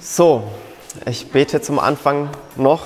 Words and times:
So, 0.00 0.44
ich 1.06 1.32
bete 1.32 1.60
zum 1.60 1.80
Anfang 1.80 2.30
noch. 2.54 2.82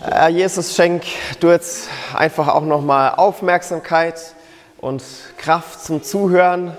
Herr 0.00 0.28
Jesus, 0.28 0.74
schenk 0.74 1.04
du 1.38 1.50
jetzt 1.50 1.88
einfach 2.12 2.48
auch 2.48 2.62
nochmal 2.62 3.14
Aufmerksamkeit 3.14 4.34
und 4.78 5.04
Kraft 5.38 5.84
zum 5.84 6.02
Zuhören 6.02 6.76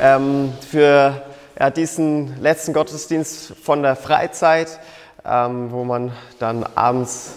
ähm, 0.00 0.54
für 0.70 1.20
ja, 1.60 1.68
diesen 1.68 2.40
letzten 2.40 2.72
Gottesdienst 2.72 3.52
von 3.62 3.82
der 3.82 3.96
Freizeit, 3.96 4.80
ähm, 5.26 5.70
wo 5.70 5.84
man 5.84 6.12
dann 6.38 6.64
abends 6.74 7.34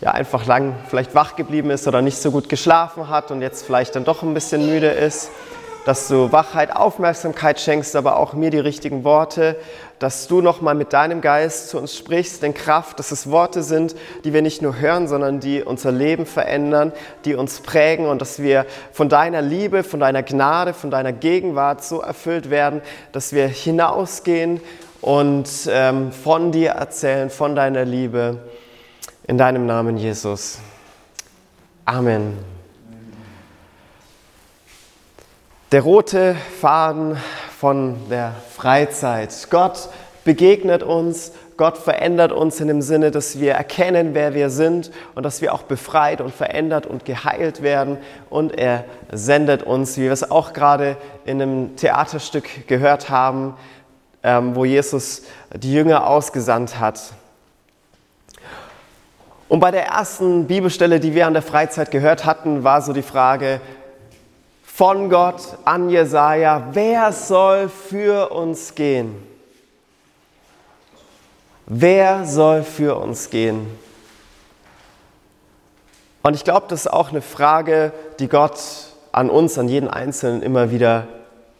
ja, 0.00 0.12
einfach 0.12 0.46
lang 0.46 0.76
vielleicht 0.88 1.16
wach 1.16 1.34
geblieben 1.34 1.70
ist 1.70 1.88
oder 1.88 2.00
nicht 2.00 2.18
so 2.18 2.30
gut 2.30 2.48
geschlafen 2.48 3.08
hat 3.08 3.32
und 3.32 3.42
jetzt 3.42 3.66
vielleicht 3.66 3.96
dann 3.96 4.04
doch 4.04 4.22
ein 4.22 4.34
bisschen 4.34 4.66
müde 4.66 4.90
ist 4.90 5.30
dass 5.84 6.08
du 6.08 6.32
Wachheit, 6.32 6.74
Aufmerksamkeit 6.74 7.60
schenkst, 7.60 7.94
aber 7.96 8.16
auch 8.18 8.32
mir 8.32 8.50
die 8.50 8.58
richtigen 8.58 9.04
Worte, 9.04 9.56
dass 9.98 10.26
du 10.26 10.40
nochmal 10.40 10.74
mit 10.74 10.92
deinem 10.92 11.20
Geist 11.20 11.68
zu 11.68 11.78
uns 11.78 11.96
sprichst, 11.96 12.42
denn 12.42 12.54
Kraft, 12.54 12.98
dass 12.98 13.12
es 13.12 13.30
Worte 13.30 13.62
sind, 13.62 13.94
die 14.24 14.32
wir 14.32 14.42
nicht 14.42 14.62
nur 14.62 14.78
hören, 14.78 15.08
sondern 15.08 15.40
die 15.40 15.62
unser 15.62 15.92
Leben 15.92 16.26
verändern, 16.26 16.92
die 17.24 17.34
uns 17.34 17.60
prägen 17.60 18.06
und 18.06 18.20
dass 18.20 18.40
wir 18.40 18.66
von 18.92 19.08
deiner 19.08 19.42
Liebe, 19.42 19.82
von 19.82 20.00
deiner 20.00 20.22
Gnade, 20.22 20.74
von 20.74 20.90
deiner 20.90 21.12
Gegenwart 21.12 21.84
so 21.84 22.00
erfüllt 22.00 22.50
werden, 22.50 22.82
dass 23.12 23.32
wir 23.32 23.46
hinausgehen 23.46 24.60
und 25.00 25.48
ähm, 25.68 26.12
von 26.12 26.50
dir 26.50 26.70
erzählen, 26.70 27.30
von 27.30 27.54
deiner 27.54 27.84
Liebe. 27.84 28.38
In 29.26 29.38
deinem 29.38 29.64
Namen, 29.66 29.96
Jesus. 29.96 30.58
Amen. 31.86 32.53
Der 35.72 35.82
rote 35.82 36.36
Faden 36.60 37.16
von 37.58 37.96
der 38.08 38.34
Freizeit. 38.54 39.48
Gott 39.50 39.88
begegnet 40.22 40.82
uns, 40.82 41.32
Gott 41.56 41.78
verändert 41.78 42.32
uns 42.32 42.60
in 42.60 42.68
dem 42.68 42.82
Sinne, 42.82 43.10
dass 43.10 43.40
wir 43.40 43.54
erkennen, 43.54 44.10
wer 44.12 44.34
wir 44.34 44.50
sind 44.50 44.92
und 45.14 45.22
dass 45.22 45.40
wir 45.40 45.54
auch 45.54 45.62
befreit 45.62 46.20
und 46.20 46.32
verändert 46.32 46.86
und 46.86 47.04
geheilt 47.04 47.62
werden. 47.62 47.98
Und 48.28 48.56
er 48.56 48.84
sendet 49.10 49.62
uns, 49.62 49.96
wie 49.96 50.02
wir 50.02 50.12
es 50.12 50.30
auch 50.30 50.52
gerade 50.52 50.96
in 51.24 51.40
einem 51.40 51.76
Theaterstück 51.76 52.68
gehört 52.68 53.08
haben, 53.08 53.56
ähm, 54.22 54.54
wo 54.54 54.64
Jesus 54.64 55.22
die 55.54 55.72
Jünger 55.72 56.06
ausgesandt 56.06 56.78
hat. 56.78 57.00
Und 59.48 59.60
bei 59.60 59.70
der 59.70 59.86
ersten 59.86 60.46
Bibelstelle, 60.46 61.00
die 61.00 61.14
wir 61.14 61.26
an 61.26 61.32
der 61.32 61.42
Freizeit 61.42 61.90
gehört 61.90 62.24
hatten, 62.24 62.64
war 62.64 62.82
so 62.82 62.92
die 62.92 63.02
Frage, 63.02 63.60
von 64.74 65.08
Gott 65.08 65.56
an 65.64 65.88
Jesaja, 65.88 66.70
wer 66.72 67.12
soll 67.12 67.68
für 67.68 68.32
uns 68.32 68.74
gehen? 68.74 69.14
Wer 71.66 72.24
soll 72.24 72.64
für 72.64 72.96
uns 72.96 73.30
gehen? 73.30 73.68
Und 76.24 76.34
ich 76.34 76.42
glaube, 76.42 76.66
das 76.68 76.86
ist 76.86 76.92
auch 76.92 77.10
eine 77.10 77.22
Frage, 77.22 77.92
die 78.18 78.28
Gott 78.28 78.58
an 79.12 79.30
uns, 79.30 79.60
an 79.60 79.68
jeden 79.68 79.86
Einzelnen 79.86 80.42
immer 80.42 80.72
wieder 80.72 81.06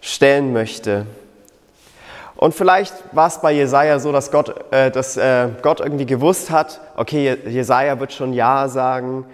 stellen 0.00 0.52
möchte. 0.52 1.06
Und 2.34 2.52
vielleicht 2.52 2.94
war 3.12 3.28
es 3.28 3.40
bei 3.40 3.52
Jesaja 3.52 4.00
so, 4.00 4.10
dass 4.10 4.32
Gott, 4.32 4.72
äh, 4.72 4.90
dass, 4.90 5.16
äh, 5.16 5.50
Gott 5.62 5.78
irgendwie 5.78 6.06
gewusst 6.06 6.50
hat, 6.50 6.80
okay, 6.96 7.38
Jesaja 7.46 8.00
wird 8.00 8.12
schon 8.12 8.32
Ja 8.32 8.66
sagen. 8.66 9.24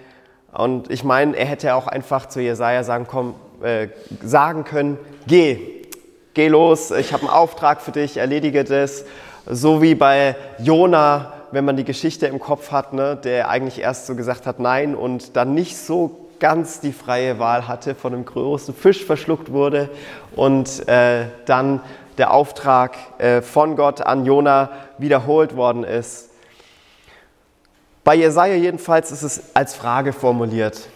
Und 0.52 0.90
ich 0.90 1.02
meine, 1.02 1.34
er 1.34 1.46
hätte 1.46 1.74
auch 1.74 1.86
einfach 1.86 2.26
zu 2.26 2.42
Jesaja 2.42 2.84
sagen, 2.84 3.06
komm, 3.08 3.34
äh, 3.62 3.88
sagen 4.22 4.64
können, 4.64 4.98
geh, 5.26 5.58
geh 6.34 6.48
los, 6.48 6.90
ich 6.90 7.12
habe 7.12 7.22
einen 7.22 7.30
Auftrag 7.30 7.80
für 7.80 7.92
dich, 7.92 8.16
erledige 8.16 8.64
das. 8.64 9.04
So 9.46 9.82
wie 9.82 9.94
bei 9.94 10.36
Jona, 10.58 11.32
wenn 11.50 11.64
man 11.64 11.76
die 11.76 11.84
Geschichte 11.84 12.26
im 12.26 12.38
Kopf 12.38 12.70
hat, 12.70 12.92
ne, 12.92 13.16
der 13.16 13.48
eigentlich 13.48 13.80
erst 13.80 14.06
so 14.06 14.14
gesagt 14.14 14.46
hat 14.46 14.60
nein 14.60 14.94
und 14.94 15.36
dann 15.36 15.54
nicht 15.54 15.76
so 15.76 16.28
ganz 16.38 16.80
die 16.80 16.92
freie 16.92 17.38
Wahl 17.38 17.68
hatte, 17.68 17.94
von 17.94 18.14
einem 18.14 18.24
großen 18.24 18.74
Fisch 18.74 19.04
verschluckt 19.04 19.52
wurde 19.52 19.90
und 20.34 20.88
äh, 20.88 21.26
dann 21.44 21.80
der 22.18 22.32
Auftrag 22.32 22.96
äh, 23.18 23.42
von 23.42 23.76
Gott 23.76 24.00
an 24.00 24.24
Jona 24.24 24.70
wiederholt 24.98 25.56
worden 25.56 25.84
ist. 25.84 26.30
Bei 28.04 28.14
Jesaja 28.14 28.54
jedenfalls 28.54 29.12
ist 29.12 29.22
es 29.22 29.54
als 29.54 29.74
Frage 29.74 30.12
formuliert. 30.12 30.88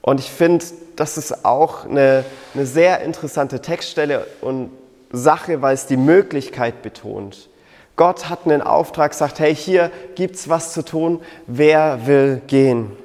Und 0.00 0.20
ich 0.20 0.30
finde, 0.30 0.64
das 0.98 1.16
ist 1.16 1.44
auch 1.44 1.84
eine, 1.84 2.24
eine 2.54 2.66
sehr 2.66 3.02
interessante 3.02 3.60
Textstelle 3.60 4.26
und 4.40 4.70
Sache, 5.12 5.62
weil 5.62 5.74
es 5.74 5.86
die 5.86 5.96
Möglichkeit 5.96 6.82
betont. 6.82 7.48
Gott 7.94 8.28
hat 8.28 8.40
einen 8.44 8.62
Auftrag, 8.62 9.14
sagt, 9.14 9.38
hey, 9.38 9.54
hier 9.54 9.92
gibt 10.16 10.34
es 10.34 10.48
was 10.48 10.72
zu 10.72 10.84
tun, 10.84 11.20
wer 11.46 12.06
will 12.08 12.42
gehen? 12.48 12.96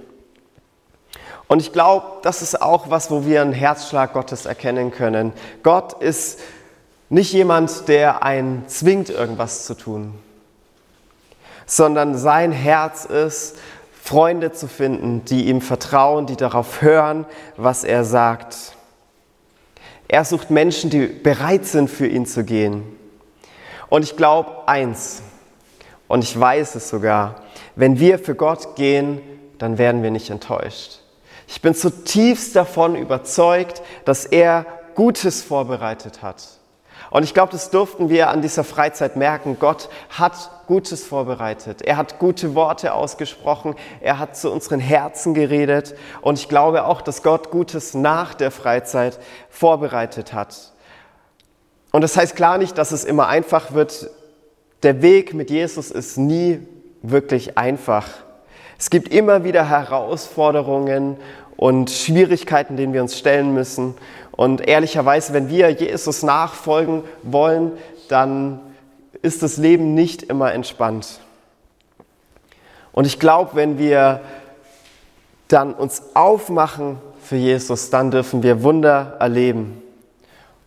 Und 1.48 1.62
ich 1.62 1.72
glaube, 1.72 2.06
das 2.24 2.42
ist 2.42 2.60
auch 2.64 2.90
was, 2.90 3.12
wo 3.12 3.28
wir 3.28 3.44
einen 3.44 3.54
Herzschlag 3.54 4.14
Gottes 4.14 4.48
erkennen 4.48 4.90
können. 4.90 5.32
Gott 5.62 6.02
ist 6.02 6.40
nicht 7.10 7.32
jemand, 7.32 7.88
der 7.88 8.24
einen 8.24 8.68
zwingt, 8.68 9.12
irgendwas 9.12 9.66
zu 9.66 9.76
tun, 9.76 10.16
sondern 11.68 12.18
sein 12.18 12.52
Herz 12.52 13.06
ist, 13.06 13.58
Freunde 14.06 14.52
zu 14.52 14.68
finden, 14.68 15.24
die 15.24 15.46
ihm 15.46 15.62
vertrauen, 15.62 16.26
die 16.26 16.36
darauf 16.36 16.82
hören, 16.82 17.26
was 17.56 17.86
er 17.86 18.04
sagt. 18.04 18.76
Er 20.10 20.26
sucht 20.26 20.52
Menschen, 20.52 20.90
die 20.90 21.08
bereit 21.08 21.66
sind, 21.66 21.90
für 21.90 22.06
ihn 22.06 22.26
zu 22.26 22.44
gehen. 22.44 22.84
Und 23.88 24.04
ich 24.04 24.18
glaube 24.18 24.68
eins, 24.68 25.22
und 26.10 26.22
ich 26.22 26.38
weiß 26.38 26.76
es 26.76 26.90
sogar, 26.90 27.44
wenn 27.78 27.98
wir 27.98 28.20
für 28.20 28.36
Gott 28.36 28.76
gehen, 28.76 29.22
dann 29.58 29.78
werden 29.78 30.04
wir 30.04 30.12
nicht 30.12 30.30
enttäuscht. 30.30 31.00
Ich 31.48 31.62
bin 31.62 31.74
zutiefst 31.74 32.58
davon 32.58 32.98
überzeugt, 32.98 33.82
dass 34.04 34.26
er 34.26 34.66
Gutes 34.96 35.42
vorbereitet 35.42 36.22
hat. 36.22 36.44
Und 37.14 37.22
ich 37.22 37.36
glaube, 37.36 37.52
das 37.52 37.70
durften 37.70 38.10
wir 38.10 38.32
an 38.32 38.42
dieser 38.42 38.64
Freizeit 38.64 39.16
merken. 39.18 39.58
Gott 39.60 39.88
hat 40.10 40.50
Gutes 40.66 41.04
vorbereitet. 41.04 41.84
Er 41.84 41.98
hat 41.98 42.18
gute 42.18 42.56
Worte 42.56 42.96
ausgesprochen. 42.96 43.76
Er 44.02 44.18
hat 44.18 44.36
zu 44.36 44.52
unseren 44.52 44.80
Herzen 44.80 45.36
geredet. 45.36 45.94
Und 46.22 46.40
ich 46.40 46.50
glaube 46.50 46.86
auch, 46.86 47.02
dass 47.02 47.22
Gott 47.22 47.52
Gutes 47.52 47.94
nach 47.94 48.34
der 48.34 48.50
Freizeit 48.50 49.20
vorbereitet 49.52 50.34
hat. 50.34 50.74
Und 51.92 52.02
das 52.02 52.18
heißt 52.18 52.36
klar 52.36 52.58
nicht, 52.58 52.80
dass 52.80 52.92
es 52.92 53.06
immer 53.06 53.28
einfach 53.28 53.74
wird. 53.74 54.10
Der 54.82 55.04
Weg 55.04 55.36
mit 55.36 55.52
Jesus 55.52 55.92
ist 55.92 56.18
nie 56.18 56.62
wirklich 57.04 57.60
einfach. 57.60 58.08
Es 58.80 58.90
gibt 58.90 59.14
immer 59.14 59.44
wieder 59.44 59.70
Herausforderungen 59.70 61.18
und 61.58 61.92
Schwierigkeiten, 61.92 62.76
denen 62.76 62.94
wir 62.94 63.04
uns 63.04 63.20
stellen 63.20 63.54
müssen. 63.54 63.94
Und 64.36 64.68
ehrlicherweise, 64.68 65.34
wenn 65.34 65.50
wir 65.50 65.70
Jesus 65.70 66.24
nachfolgen 66.24 67.04
wollen, 67.22 67.74
dann 68.10 68.60
ist 69.22 69.44
das 69.44 69.58
Leben 69.58 69.94
nicht 69.94 70.24
immer 70.24 70.54
entspannt. 70.54 71.20
Und 72.92 73.06
ich 73.06 73.20
glaube, 73.20 73.52
wenn 73.54 73.78
wir 73.78 74.22
dann 75.48 75.74
uns 75.74 76.02
aufmachen 76.16 76.98
für 77.22 77.36
Jesus, 77.36 77.90
dann 77.90 78.12
dürfen 78.12 78.44
wir 78.44 78.64
Wunder 78.64 79.18
erleben. 79.20 79.82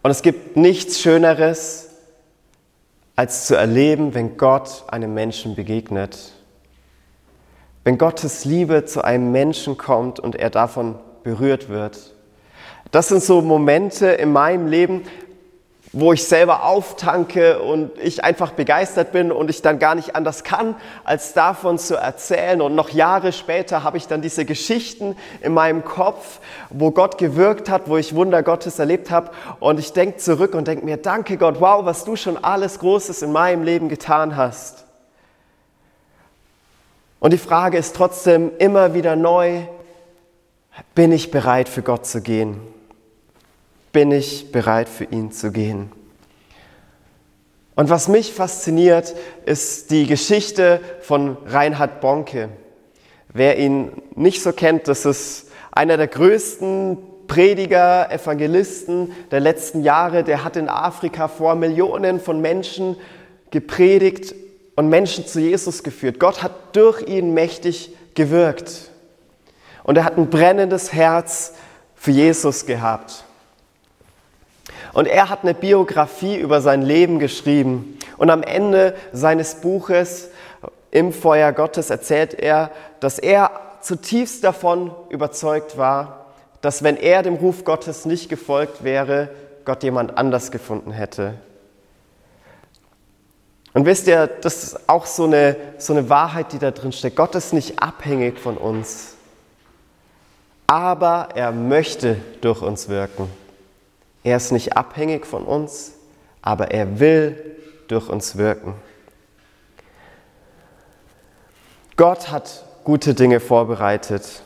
Und 0.03 0.11
es 0.11 0.23
gibt 0.23 0.57
nichts 0.57 1.01
Schöneres, 1.01 1.89
als 3.17 3.47
zu 3.47 3.57
erleben, 3.57 4.15
wenn 4.15 4.37
Gott 4.37 4.85
einem 4.89 5.15
Menschen 5.15 5.57
begegnet. 5.57 6.33
Wenn 7.83 7.99
Gottes 7.99 8.45
Liebe 8.45 8.85
zu 8.85 9.03
einem 9.03 9.33
Menschen 9.33 9.77
kommt 9.77 10.21
und 10.21 10.37
er 10.37 10.51
davon 10.51 10.97
berührt 11.23 11.69
wird. 11.69 12.16
Das 12.91 13.09
sind 13.09 13.23
so 13.23 13.41
Momente 13.41 14.07
in 14.07 14.33
meinem 14.33 14.69
Leben, 14.69 15.05
wo 15.99 16.13
ich 16.13 16.25
selber 16.25 16.65
auftanke 16.65 17.59
und 17.63 17.91
ich 17.99 18.23
einfach 18.23 18.53
begeistert 18.53 19.13
bin 19.13 19.33
und 19.33 19.49
ich 19.49 19.63
dann 19.63 19.79
gar 19.79 19.95
nicht 19.95 20.15
anders 20.15 20.45
kann, 20.45 20.77
als 21.05 21.33
davon 21.33 21.79
zu 21.79 21.97
erzählen. 21.97 22.61
Und 22.61 22.75
noch 22.75 22.91
Jahre 22.91 23.33
später 23.33 23.83
habe 23.83 23.97
ich 23.97 24.07
dann 24.07 24.21
diese 24.21 24.45
Geschichten 24.45 25.17
in 25.41 25.55
meinem 25.55 25.85
Kopf, 25.85 26.41
wo 26.69 26.91
Gott 26.91 27.17
gewirkt 27.17 27.71
hat, 27.71 27.89
wo 27.89 27.97
ich 27.97 28.15
Wunder 28.15 28.43
Gottes 28.43 28.79
erlebt 28.79 29.11
habe. 29.11 29.31
Und 29.59 29.79
ich 29.79 29.95
denke 29.95 30.19
zurück 30.19 30.55
und 30.55 30.69
denke 30.69 30.85
mir, 30.85 30.99
danke 30.99 31.39
Gott, 31.39 31.61
wow, 31.61 31.87
was 31.87 32.05
du 32.05 32.15
schon 32.15 32.37
alles 32.45 32.79
Großes 32.79 33.23
in 33.23 33.33
meinem 33.33 33.63
Leben 33.63 33.89
getan 33.89 34.37
hast. 34.37 34.85
Und 37.21 37.33
die 37.33 37.39
Frage 37.39 37.79
ist 37.79 37.97
trotzdem 37.97 38.53
immer 38.59 38.93
wieder 38.93 39.17
neu, 39.17 39.63
bin 40.95 41.11
ich 41.11 41.31
bereit 41.31 41.71
für 41.71 41.81
Gott 41.81 42.05
zu 42.05 42.21
gehen? 42.21 42.76
Bin 43.97 44.13
ich 44.13 44.53
bereit 44.53 44.91
für 44.91 45.05
ihn 45.05 45.33
zu 45.33 45.51
gehen. 45.51 45.91
Und 47.77 47.89
was 47.89 48.09
mich 48.09 48.31
fasziniert, 48.31 49.15
ist 49.47 49.91
die 49.91 50.07
Geschichte 50.07 50.81
von 51.01 51.39
Reinhard 51.47 52.03
Bonke. 52.03 52.51
Wer 53.33 53.59
ihn 53.59 53.93
nicht 54.15 54.43
so 54.43 54.53
kennt, 54.53 54.87
das 54.87 55.07
ist 55.07 55.47
einer 55.73 55.97
der 55.97 56.09
größten 56.09 56.99
Prediger, 57.27 58.13
Evangelisten 58.13 59.13
der 59.31 59.41
letzten 59.41 59.83
Jahre. 59.83 60.25
Der 60.25 60.45
hat 60.45 60.57
in 60.57 60.69
Afrika 60.69 61.27
vor 61.27 61.55
Millionen 61.55 62.21
von 62.21 62.43
Menschen 62.43 62.97
gepredigt 63.51 64.35
und 64.75 64.91
Menschen 64.91 65.27
zu 65.27 65.41
Jesus 65.41 65.83
geführt. 65.83 66.21
Gott 66.21 66.43
hat 66.43 66.53
durch 66.77 67.01
ihn 67.01 67.33
mächtig 67.33 67.97
gewirkt. 68.15 68.91
Und 69.85 69.97
er 69.97 70.05
hat 70.05 70.19
ein 70.19 70.29
brennendes 70.29 70.93
Herz 70.93 71.55
für 71.95 72.11
Jesus 72.11 72.67
gehabt. 72.67 73.26
Und 74.97 75.07
er 75.07 75.29
hat 75.29 75.43
eine 75.43 75.53
Biografie 75.53 76.37
über 76.37 76.63
sein 76.63 76.81
Leben 76.81 77.19
geschrieben. 77.19 77.99
Und 78.17 78.31
am 78.31 78.43
Ende 78.43 78.97
seines 79.13 79.57
Buches 79.57 80.31
Im 80.91 81.13
Feuer 81.13 81.53
Gottes 81.53 81.91
erzählt 81.91 82.33
er, 82.33 82.71
dass 83.01 83.19
er 83.19 83.51
zutiefst 83.83 84.43
davon 84.43 84.91
überzeugt 85.11 85.77
war, 85.77 86.29
dass 86.63 86.83
wenn 86.83 86.97
er 86.97 87.23
dem 87.23 87.35
Ruf 87.35 87.65
Gottes 87.65 88.07
nicht 88.07 88.31
gefolgt 88.31 88.85
wäre, 88.85 89.29
Gott 89.67 89.83
jemand 89.83 90.17
anders 90.17 90.51
gefunden 90.51 90.93
hätte. 90.93 91.35
Und 93.75 93.85
wisst 93.85 94.07
ihr, 94.07 94.29
das 94.29 94.65
ist 94.65 94.89
auch 94.89 95.05
so 95.05 95.25
eine, 95.25 95.57
so 95.77 95.93
eine 95.93 96.09
Wahrheit, 96.09 96.55
die 96.55 96.59
da 96.59 96.71
drin 96.71 96.93
steckt. 96.93 97.17
Gott 97.17 97.35
ist 97.35 97.53
nicht 97.53 97.83
abhängig 97.83 98.39
von 98.39 98.57
uns, 98.57 99.13
aber 100.67 101.29
er 101.35 101.53
möchte 101.53 102.17
durch 102.41 102.63
uns 102.63 102.89
wirken. 102.89 103.31
Er 104.27 104.39
ist 104.39 104.51
nicht 104.51 104.77
abhängig 104.77 105.25
von 105.25 105.45
uns, 105.45 105.93
aber 106.43 106.73
er 106.73 106.99
will 106.99 107.57
durch 107.87 108.09
uns 108.09 108.37
wirken. 108.37 108.75
Gott 111.95 112.33
hat 112.33 112.65
gute 112.83 113.15
Dinge 113.15 113.39
vorbereitet. 113.39 114.43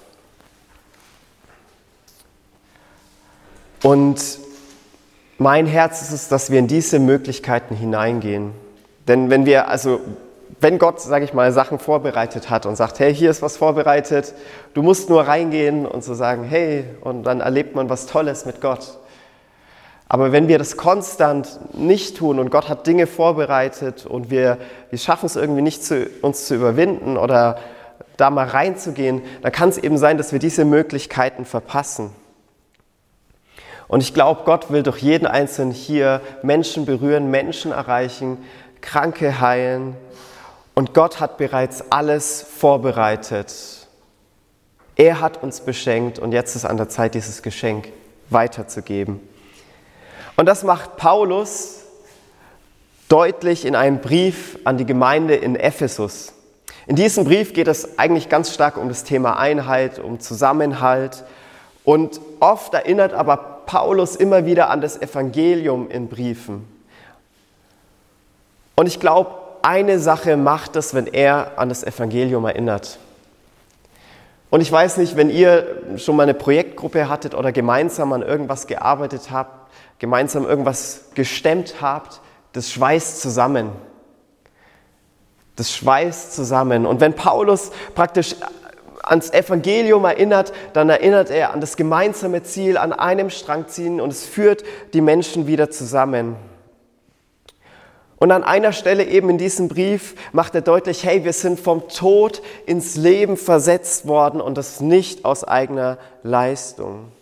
Und 3.83 4.21
mein 5.39 5.65
Herz 5.65 6.03
ist 6.03 6.13
es, 6.13 6.29
dass 6.29 6.51
wir 6.51 6.59
in 6.59 6.67
diese 6.67 6.99
Möglichkeiten 6.99 7.75
hineingehen. 7.75 8.53
Denn 9.09 9.31
wenn 9.31 9.47
wir, 9.47 9.69
also 9.69 10.01
wenn 10.61 10.79
Gott, 10.79 11.01
sage 11.01 11.25
ich 11.25 11.33
mal, 11.33 11.53
Sachen 11.53 11.79
vorbereitet 11.79 12.51
hat 12.51 12.67
und 12.67 12.77
sagt, 12.77 12.99
hey, 12.99 13.15
hier 13.15 13.31
ist 13.31 13.41
was 13.41 13.57
vorbereitet, 13.57 14.35
du 14.75 14.83
musst 14.83 15.09
nur 15.09 15.27
reingehen 15.27 15.87
und 15.87 16.05
so 16.05 16.13
sagen, 16.13 16.45
hey, 16.45 16.85
und 17.01 17.23
dann 17.23 17.41
erlebt 17.41 17.75
man 17.75 17.89
was 17.89 18.05
Tolles 18.05 18.45
mit 18.45 18.61
Gott. 18.61 18.99
Aber 20.13 20.33
wenn 20.33 20.49
wir 20.49 20.59
das 20.59 20.77
konstant 20.77 21.61
nicht 21.73 22.17
tun 22.17 22.41
und 22.41 22.51
Gott 22.51 22.69
hat 22.69 22.85
Dinge 22.89 23.07
vorbereitet 23.07 24.07
und 24.07 24.29
wir, 24.29 24.59
wir 24.91 24.99
schaffen 24.99 25.27
es 25.27 25.37
irgendwie 25.37 25.63
nicht, 25.63 25.85
zu, 25.85 26.05
uns 26.21 26.49
zu 26.49 26.57
überwinden 26.57 27.17
oder 27.17 27.61
da 28.17 28.29
mal 28.29 28.49
reinzugehen, 28.49 29.23
dann 29.43 29.53
kann 29.53 29.69
es 29.69 29.79
eben 29.79 29.97
sein, 29.99 30.19
dass 30.19 30.33
wir 30.33 30.41
diese 30.41 30.65
Möglichkeiten 30.65 31.45
verpassen. 31.45 32.11
Und 33.87 34.03
ich 34.03 34.13
glaube, 34.13 34.43
Gott 34.45 34.73
will 34.73 34.83
durch 34.83 34.99
jeden 34.99 35.29
Einzelnen 35.29 35.71
hier 35.71 36.21
Menschen 36.43 36.87
berühren, 36.87 37.31
Menschen 37.31 37.71
erreichen, 37.71 38.39
Kranke 38.81 39.41
heilen. 39.41 39.95
Und 40.75 40.93
Gott 40.93 41.21
hat 41.21 41.39
bereits 41.39 41.85
alles 41.93 42.43
vorbereitet. 42.43 43.55
Er 44.97 45.21
hat 45.21 45.41
uns 45.41 45.61
beschenkt 45.61 46.19
und 46.19 46.33
jetzt 46.33 46.57
ist 46.57 46.65
an 46.65 46.79
der 46.79 46.89
Zeit, 46.89 47.15
dieses 47.15 47.43
Geschenk 47.43 47.93
weiterzugeben. 48.29 49.21
Und 50.41 50.47
das 50.47 50.65
macht 50.65 50.97
Paulus 50.97 51.81
deutlich 53.11 53.67
in 53.67 53.77
einem 53.77 53.99
Brief 53.99 54.59
an 54.65 54.79
die 54.79 54.87
Gemeinde 54.87 55.35
in 55.35 55.55
Ephesus. 55.55 56.33
In 56.87 56.97
diesem 56.97 57.25
Brief 57.27 57.53
geht 57.53 57.69
es 57.69 57.99
eigentlich 57.99 58.31
ganz 58.31 58.55
stark 58.55 58.79
um 58.79 58.89
das 58.89 59.05
Thema 59.05 59.39
Einheit, 59.39 59.99
um 59.99 60.19
Zusammenhalt. 60.19 61.25
Und 61.85 62.23
oft 62.41 62.73
erinnert 62.73 63.13
aber 63.13 63.37
Paulus 63.67 64.17
immer 64.17 64.47
wieder 64.47 64.71
an 64.71 64.81
das 64.81 65.03
Evangelium 65.03 65.91
in 65.91 66.09
Briefen. 66.09 66.67
Und 68.77 68.87
ich 68.87 68.99
glaube, 68.99 69.33
eine 69.61 69.99
Sache 69.99 70.39
macht 70.39 70.75
es, 70.75 70.95
wenn 70.95 71.07
er 71.07 71.59
an 71.59 71.69
das 71.69 71.85
Evangelium 71.85 72.47
erinnert. 72.47 72.99
Und 74.49 74.63
ich 74.63 74.73
weiß 74.73 74.97
nicht, 74.97 75.19
wenn 75.19 75.29
ihr 75.29 75.67
schon 75.99 76.17
mal 76.17 76.23
eine 76.23 76.33
Projektgruppe 76.33 77.11
hattet 77.11 77.35
oder 77.35 77.53
gemeinsam 77.53 78.15
an 78.15 78.23
irgendwas 78.23 78.67
gearbeitet 78.67 79.31
habt, 79.31 79.60
gemeinsam 80.01 80.47
irgendwas 80.47 81.11
gestemmt 81.15 81.77
habt, 81.81 82.21
das 82.53 82.73
schweißt 82.73 83.21
zusammen. 83.21 83.71
Das 85.55 85.73
schweißt 85.77 86.35
zusammen. 86.35 86.87
Und 86.87 87.01
wenn 87.01 87.15
Paulus 87.15 87.71
praktisch 87.95 88.35
ans 89.03 89.31
Evangelium 89.31 90.05
erinnert, 90.05 90.53
dann 90.73 90.89
erinnert 90.89 91.31
er 91.31 91.53
an 91.53 91.61
das 91.61 91.77
gemeinsame 91.77 92.43
Ziel, 92.43 92.77
an 92.79 92.93
einem 92.93 93.31
Strang 93.31 93.69
ziehen 93.69 94.01
und 94.01 94.11
es 94.11 94.25
führt 94.25 94.65
die 94.95 95.03
Menschen 95.03 95.47
wieder 95.47 95.71
zusammen. 95.71 96.37
Und 98.17 98.33
an 98.33 98.43
einer 98.45 98.73
Stelle 98.73 99.05
eben 99.05 99.31
in 99.31 99.39
diesem 99.39 99.69
Brief 99.69 100.15
macht 100.33 100.55
er 100.55 100.61
deutlich, 100.61 101.05
hey, 101.05 101.25
wir 101.25 101.33
sind 101.33 101.61
vom 101.61 101.89
Tod 101.89 102.43
ins 102.67 102.97
Leben 102.97 103.37
versetzt 103.37 104.07
worden 104.07 104.41
und 104.41 104.57
das 104.57 104.81
nicht 104.81 105.25
aus 105.25 105.45
eigener 105.45 105.99
Leistung. 106.23 107.13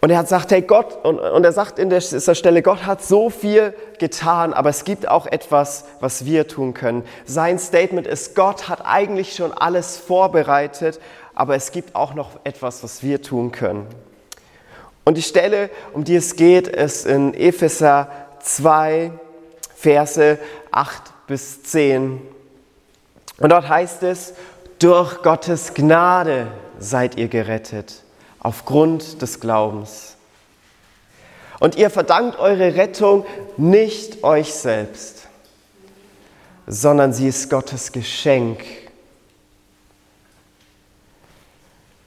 Und 0.00 0.08
er 0.08 0.18
hat 0.18 0.26
gesagt, 0.26 0.50
hey 0.50 0.62
Gott, 0.62 1.04
und, 1.04 1.18
und 1.18 1.44
er 1.44 1.52
sagt 1.52 1.78
in 1.78 1.90
dieser 1.90 2.34
Stelle, 2.34 2.62
Gott 2.62 2.86
hat 2.86 3.02
so 3.02 3.28
viel 3.28 3.74
getan, 3.98 4.54
aber 4.54 4.70
es 4.70 4.84
gibt 4.84 5.06
auch 5.06 5.26
etwas, 5.26 5.84
was 6.00 6.24
wir 6.24 6.48
tun 6.48 6.72
können. 6.72 7.04
Sein 7.26 7.58
Statement 7.58 8.06
ist, 8.06 8.34
Gott 8.34 8.68
hat 8.70 8.86
eigentlich 8.86 9.34
schon 9.34 9.52
alles 9.52 9.98
vorbereitet, 9.98 11.00
aber 11.34 11.54
es 11.54 11.70
gibt 11.70 11.94
auch 11.94 12.14
noch 12.14 12.40
etwas, 12.44 12.82
was 12.82 13.02
wir 13.02 13.20
tun 13.20 13.52
können. 13.52 13.86
Und 15.04 15.18
die 15.18 15.22
Stelle, 15.22 15.68
um 15.92 16.04
die 16.04 16.16
es 16.16 16.34
geht, 16.34 16.68
ist 16.68 17.06
in 17.06 17.34
Epheser 17.34 18.08
2, 18.42 19.12
Verse 19.74 20.38
8 20.70 21.02
bis 21.26 21.62
10. 21.62 22.22
Und 23.38 23.52
dort 23.52 23.68
heißt 23.68 24.02
es, 24.02 24.32
durch 24.78 25.22
Gottes 25.22 25.74
Gnade 25.74 26.46
seid 26.78 27.16
ihr 27.16 27.28
gerettet 27.28 28.02
aufgrund 28.40 29.22
des 29.22 29.40
Glaubens. 29.40 30.16
Und 31.60 31.76
ihr 31.76 31.90
verdankt 31.90 32.38
eure 32.38 32.74
Rettung 32.74 33.26
nicht 33.58 34.24
euch 34.24 34.54
selbst, 34.54 35.26
sondern 36.66 37.12
sie 37.12 37.28
ist 37.28 37.50
Gottes 37.50 37.92
Geschenk. 37.92 38.64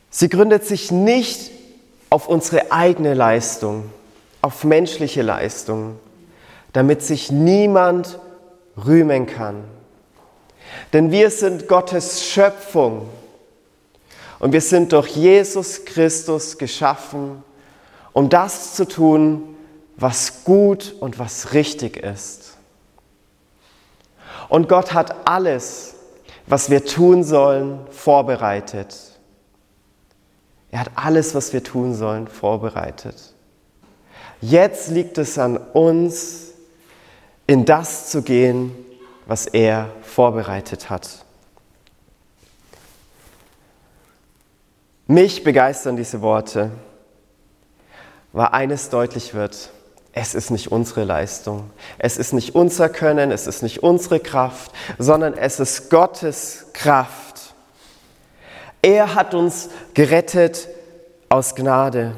Sie 0.10 0.28
gründet 0.28 0.66
sich 0.66 0.92
nicht 0.92 1.52
auf 2.10 2.28
unsere 2.28 2.72
eigene 2.72 3.14
Leistung, 3.14 3.90
auf 4.42 4.64
menschliche 4.64 5.22
Leistung, 5.22 6.00
damit 6.74 7.04
sich 7.04 7.32
niemand 7.32 8.20
rühmen 8.76 9.28
kann. 9.28 9.64
Denn 10.94 11.12
wir 11.12 11.30
sind 11.30 11.68
Gottes 11.68 12.26
Schöpfung 12.26 13.08
und 14.44 14.52
wir 14.52 14.60
sind 14.60 14.92
durch 14.92 15.08
Jesus 15.16 15.86
Christus 15.86 16.58
geschaffen, 16.58 17.42
um 18.12 18.28
das 18.28 18.76
zu 18.76 18.86
tun, 18.86 19.56
was 19.96 20.44
gut 20.44 20.96
und 21.00 21.18
was 21.18 21.54
richtig 21.54 21.96
ist. 21.96 22.58
Und 24.50 24.68
Gott 24.68 24.94
hat 24.94 25.30
alles, 25.30 25.94
was 26.46 26.70
wir 26.70 26.84
tun 26.84 27.24
sollen, 27.24 27.88
vorbereitet. 27.90 28.94
Er 30.72 30.82
hat 30.82 30.92
alles, 30.96 31.34
was 31.36 31.54
wir 31.54 31.64
tun 31.64 31.96
sollen, 31.96 32.28
vorbereitet. 32.28 33.16
Jetzt 34.42 34.90
liegt 34.90 35.18
es 35.20 35.38
an 35.38 35.56
uns, 35.56 36.50
in 37.48 37.64
das 37.64 38.10
zu 38.10 38.22
gehen, 38.22 38.76
was 39.26 39.46
er 39.46 39.88
vorbereitet 40.02 40.90
hat. 40.90 41.24
Mich 45.08 45.44
begeistern 45.44 45.98
diese 45.98 46.22
Worte, 46.22 46.72
weil 48.32 48.48
eines 48.48 48.90
deutlich 48.90 49.34
wird. 49.34 49.70
Es 50.14 50.36
ist 50.36 50.52
nicht 50.52 50.72
unsere 50.72 51.04
Leistung, 51.04 51.72
es 51.98 52.18
ist 52.18 52.34
nicht 52.34 52.54
unser 52.54 52.88
Können, 52.88 53.32
es 53.32 53.48
ist 53.48 53.64
nicht 53.64 53.82
unsere 53.82 54.20
Kraft, 54.20 54.72
sondern 55.00 55.34
es 55.34 55.60
ist 55.60 55.90
Gottes 55.90 56.68
Kraft. 56.74 57.56
Er 58.84 59.16
hat 59.16 59.34
uns 59.34 59.70
gerettet 59.94 60.68
aus 61.30 61.56
Gnade. 61.56 62.14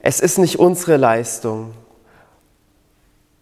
Es 0.00 0.20
ist 0.20 0.36
nicht 0.38 0.58
unsere 0.58 0.98
Leistung. 0.98 1.72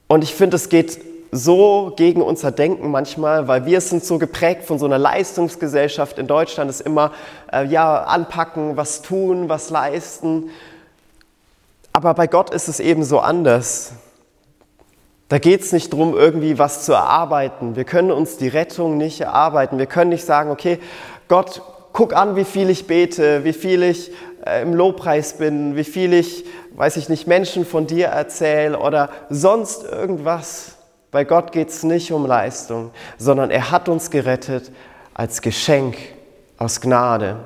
Und 0.06 0.22
ich 0.22 0.34
finde, 0.34 0.56
es 0.56 0.68
geht 0.68 1.00
so 1.32 1.92
gegen 1.96 2.22
unser 2.22 2.52
Denken 2.52 2.90
manchmal, 2.90 3.48
weil 3.48 3.66
wir 3.66 3.80
sind 3.80 4.04
so 4.04 4.18
geprägt 4.18 4.64
von 4.64 4.78
so 4.78 4.86
einer 4.86 4.98
Leistungsgesellschaft 4.98 6.18
in 6.18 6.26
Deutschland, 6.26 6.70
ist 6.70 6.82
immer 6.82 7.12
äh, 7.52 7.64
ja 7.66 8.04
anpacken, 8.04 8.76
was 8.76 9.02
tun, 9.02 9.48
was 9.48 9.70
leisten. 9.70 10.50
Aber 11.92 12.14
bei 12.14 12.26
Gott 12.26 12.50
ist 12.50 12.68
es 12.68 12.78
eben 12.78 13.02
so 13.02 13.18
anders. 13.18 13.92
Da 15.28 15.38
geht 15.38 15.62
es 15.62 15.72
nicht 15.72 15.92
darum, 15.92 16.14
irgendwie 16.14 16.58
was 16.58 16.84
zu 16.84 16.92
erarbeiten. 16.92 17.74
Wir 17.74 17.84
können 17.84 18.12
uns 18.12 18.36
die 18.36 18.48
Rettung 18.48 18.98
nicht 18.98 19.22
erarbeiten. 19.22 19.78
Wir 19.78 19.86
können 19.86 20.10
nicht 20.10 20.26
sagen, 20.26 20.50
okay, 20.50 20.78
Gott, 21.28 21.62
guck 21.94 22.14
an, 22.14 22.36
wie 22.36 22.44
viel 22.44 22.68
ich 22.68 22.86
bete, 22.86 23.42
wie 23.44 23.54
viel 23.54 23.82
ich 23.82 24.12
äh, 24.44 24.60
im 24.60 24.74
Lobpreis 24.74 25.38
bin, 25.38 25.76
wie 25.76 25.84
viel 25.84 26.12
ich 26.12 26.44
weiß 26.74 26.96
ich 26.96 27.08
nicht, 27.08 27.26
Menschen 27.26 27.64
von 27.64 27.86
dir 27.86 28.06
erzähle 28.06 28.78
oder 28.78 29.10
sonst 29.28 29.84
irgendwas. 29.84 30.76
Bei 31.12 31.24
Gott 31.24 31.52
geht 31.52 31.68
es 31.68 31.82
nicht 31.82 32.10
um 32.10 32.24
Leistung, 32.24 32.90
sondern 33.18 33.50
er 33.50 33.70
hat 33.70 33.90
uns 33.90 34.10
gerettet 34.10 34.72
als 35.12 35.42
Geschenk 35.42 35.94
aus 36.56 36.80
Gnade. 36.80 37.36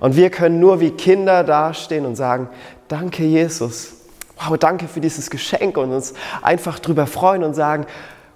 Und 0.00 0.16
wir 0.16 0.28
können 0.28 0.58
nur 0.58 0.80
wie 0.80 0.90
Kinder 0.90 1.44
dastehen 1.44 2.04
und 2.04 2.16
sagen, 2.16 2.48
danke 2.88 3.22
Jesus, 3.22 3.92
wow, 4.36 4.58
danke 4.58 4.88
für 4.88 5.00
dieses 5.00 5.30
Geschenk 5.30 5.76
und 5.76 5.92
uns 5.92 6.14
einfach 6.42 6.80
drüber 6.80 7.06
freuen 7.06 7.44
und 7.44 7.54
sagen, 7.54 7.86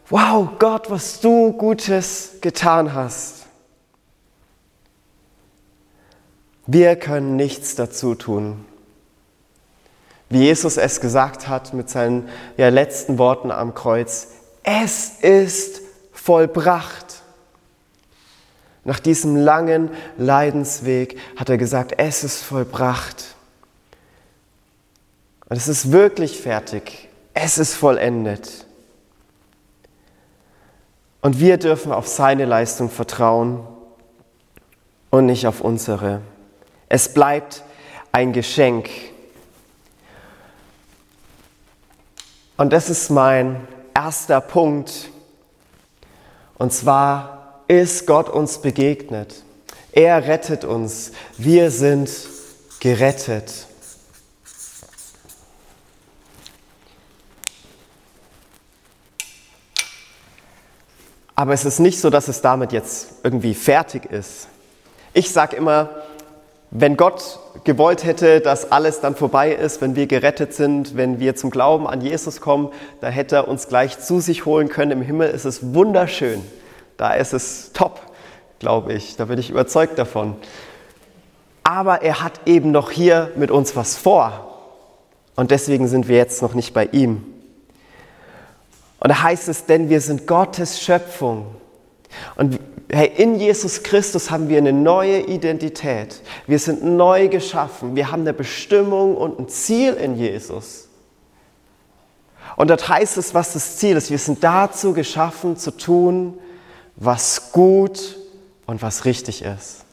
wow, 0.09 0.51
Gott, 0.61 0.89
was 0.89 1.19
du 1.19 1.53
Gutes 1.53 2.37
getan 2.41 2.95
hast. 2.95 3.47
Wir 6.69 6.95
können 6.95 7.35
nichts 7.35 7.75
dazu 7.75 8.15
tun. 8.15 8.65
Wie 10.29 10.45
Jesus 10.45 10.77
es 10.77 11.01
gesagt 11.01 11.49
hat 11.49 11.75
mit 11.75 11.91
seinen 11.91 12.29
ja, 12.57 12.69
letzten 12.69 13.19
Worten 13.19 13.51
am 13.51 13.75
Kreuz, 13.75 14.29
es 14.67 15.21
ist 15.21 15.81
vollbracht. 16.13 17.23
Nach 18.85 18.99
diesem 18.99 19.37
langen 19.37 19.91
Leidensweg 20.19 21.19
hat 21.37 21.49
er 21.49 21.57
gesagt, 21.57 21.95
es 21.99 22.25
ist 22.25 22.43
vollbracht. 22.43 23.37
Und 25.49 25.57
es 25.57 25.69
ist 25.69 25.93
wirklich 25.93 26.41
fertig. 26.41 27.09
Es 27.33 27.59
ist 27.59 27.75
vollendet. 27.75 28.67
Und 31.21 31.39
wir 31.39 31.59
dürfen 31.59 31.93
auf 31.93 32.09
seine 32.09 32.45
Leistung 32.45 32.91
vertrauen 32.91 33.65
und 35.11 35.27
nicht 35.27 35.47
auf 35.47 35.61
unsere. 35.61 36.23
Es 36.89 37.15
bleibt 37.15 37.63
ein 38.11 38.33
Geschenk. 38.33 38.91
Und 42.57 42.73
das 42.73 42.91
ist 42.91 43.11
mein 43.11 43.61
erster 43.97 44.43
Punkt. 44.43 45.09
Und 46.59 46.71
zwar 46.71 47.63
ist 47.67 48.07
Gott 48.07 48.29
uns 48.29 48.59
begegnet. 48.59 49.43
Er 49.91 50.27
rettet 50.27 50.65
uns. 50.65 51.13
Wir 51.39 51.71
sind 51.71 52.11
gerettet. 52.79 53.67
Aber 61.35 61.55
es 61.55 61.65
ist 61.65 61.79
nicht 61.79 61.99
so, 61.99 62.11
dass 62.11 62.29
es 62.29 62.43
damit 62.43 62.73
jetzt 62.73 63.09
irgendwie 63.23 63.55
fertig 63.55 64.05
ist. 64.05 64.49
Ich 65.15 65.31
sage 65.31 65.57
immer, 65.57 65.89
wenn 66.71 66.97
Gott 66.97 67.39
gewollt 67.65 68.05
hätte, 68.05 68.41
dass 68.41 68.71
alles 68.73 69.01
dann 69.01 69.15
vorbei 69.15 69.53
ist, 69.53 69.81
wenn 69.81 69.97
wir 69.97 70.07
gerettet 70.07 70.53
sind, 70.55 70.97
wenn 70.97 71.21
wir 71.21 71.37
zum 71.37 71.51
Glauben 71.51 71.87
an 71.87 72.01
Jesus 72.01 72.41
kommen, 72.41 72.71
dann 73.01 73.13
hätte 73.13 73.37
er 73.37 73.49
uns 73.49 73.69
gleich 73.69 73.99
zu 73.99 74.21
sich 74.21 74.45
holen 74.45 74.69
können. 74.69 74.91
Im 74.93 75.03
Himmel 75.03 75.31
ist 75.31 75.45
es 75.45 75.75
wunderschön. 75.75 76.43
Da 76.97 77.15
ist 77.15 77.33
es 77.33 77.73
top, 77.73 78.01
glaube 78.59 78.93
ich. 78.93 79.17
Da 79.17 79.27
bin 79.27 79.39
ich 79.39 79.51
überzeugt 79.51 79.99
davon. 79.99 80.37
Aber 81.63 82.03
er 82.03 82.23
hat 82.23 82.41
eben 82.47 82.71
noch 82.71 82.91
hier 82.91 83.31
mit 83.37 83.51
uns 83.51 83.75
was 83.77 83.97
vor. 83.97 84.47
Und 85.35 85.51
deswegen 85.51 85.89
sind 85.89 86.09
wir 86.09 86.17
jetzt 86.17 86.43
noch 86.43 86.55
nicht 86.55 86.73
bei 86.73 86.87
ihm. 86.87 87.25
Und 88.99 89.11
da 89.11 89.23
heißt 89.23 89.49
es, 89.49 89.67
denn 89.67 89.91
wir 89.91 90.01
sind 90.01 90.27
Gottes 90.27 90.81
Schöpfung. 90.81 91.47
Und 92.37 92.59
hey, 92.91 93.13
in 93.17 93.39
Jesus 93.39 93.83
Christus 93.83 94.31
haben 94.31 94.49
wir 94.49 94.59
eine 94.59 94.73
neue 94.73 95.21
Identität. 95.21 96.21
Wir 96.47 96.59
sind 96.59 96.85
neu 96.85 97.29
geschaffen. 97.29 97.97
Wir 97.97 98.11
haben 98.11 98.23
eine 98.23 98.33
Bestimmung 98.33 99.17
und 99.17 99.39
ein 99.39 99.49
Ziel 99.49 99.95
in 99.95 100.17
Jesus. 100.17 100.89
Und 102.57 102.71
dort 102.71 102.89
heißt 102.89 103.17
es, 103.19 103.35
was 103.35 103.53
das 103.53 103.77
Ziel 103.77 103.97
ist. 103.97 104.11
Wir 104.11 104.19
sind 104.19 104.43
dazu 104.43 104.93
geschaffen, 104.93 105.57
zu 105.57 105.77
tun, 105.77 106.39
was 106.97 107.53
gut 107.53 108.17
und 108.67 108.81
was 108.83 109.05
richtig 109.05 109.43
ist. 109.43 109.85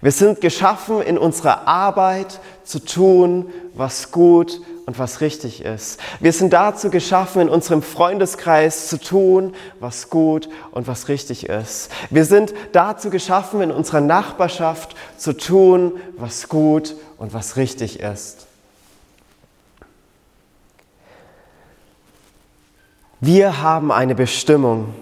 Wir 0.00 0.10
sind 0.10 0.40
geschaffen, 0.40 1.02
in 1.02 1.16
unserer 1.16 1.68
Arbeit 1.68 2.40
zu 2.64 2.78
tun, 2.78 3.52
was 3.74 4.10
gut 4.10 4.60
und 4.86 4.98
was 4.98 5.20
richtig 5.20 5.64
ist. 5.64 5.98
Wir 6.20 6.32
sind 6.32 6.52
dazu 6.52 6.90
geschaffen, 6.90 7.42
in 7.42 7.48
unserem 7.48 7.82
Freundeskreis 7.82 8.88
zu 8.88 9.00
tun, 9.00 9.54
was 9.80 10.10
gut 10.10 10.48
und 10.72 10.86
was 10.86 11.08
richtig 11.08 11.48
ist. 11.48 11.90
Wir 12.10 12.24
sind 12.24 12.52
dazu 12.72 13.10
geschaffen, 13.10 13.62
in 13.62 13.70
unserer 13.70 14.00
Nachbarschaft 14.00 14.94
zu 15.16 15.32
tun, 15.32 15.92
was 16.16 16.48
gut 16.48 16.94
und 17.16 17.32
was 17.32 17.56
richtig 17.56 18.00
ist. 18.00 18.46
Wir 23.20 23.62
haben 23.62 23.90
eine 23.90 24.14
Bestimmung. 24.14 24.94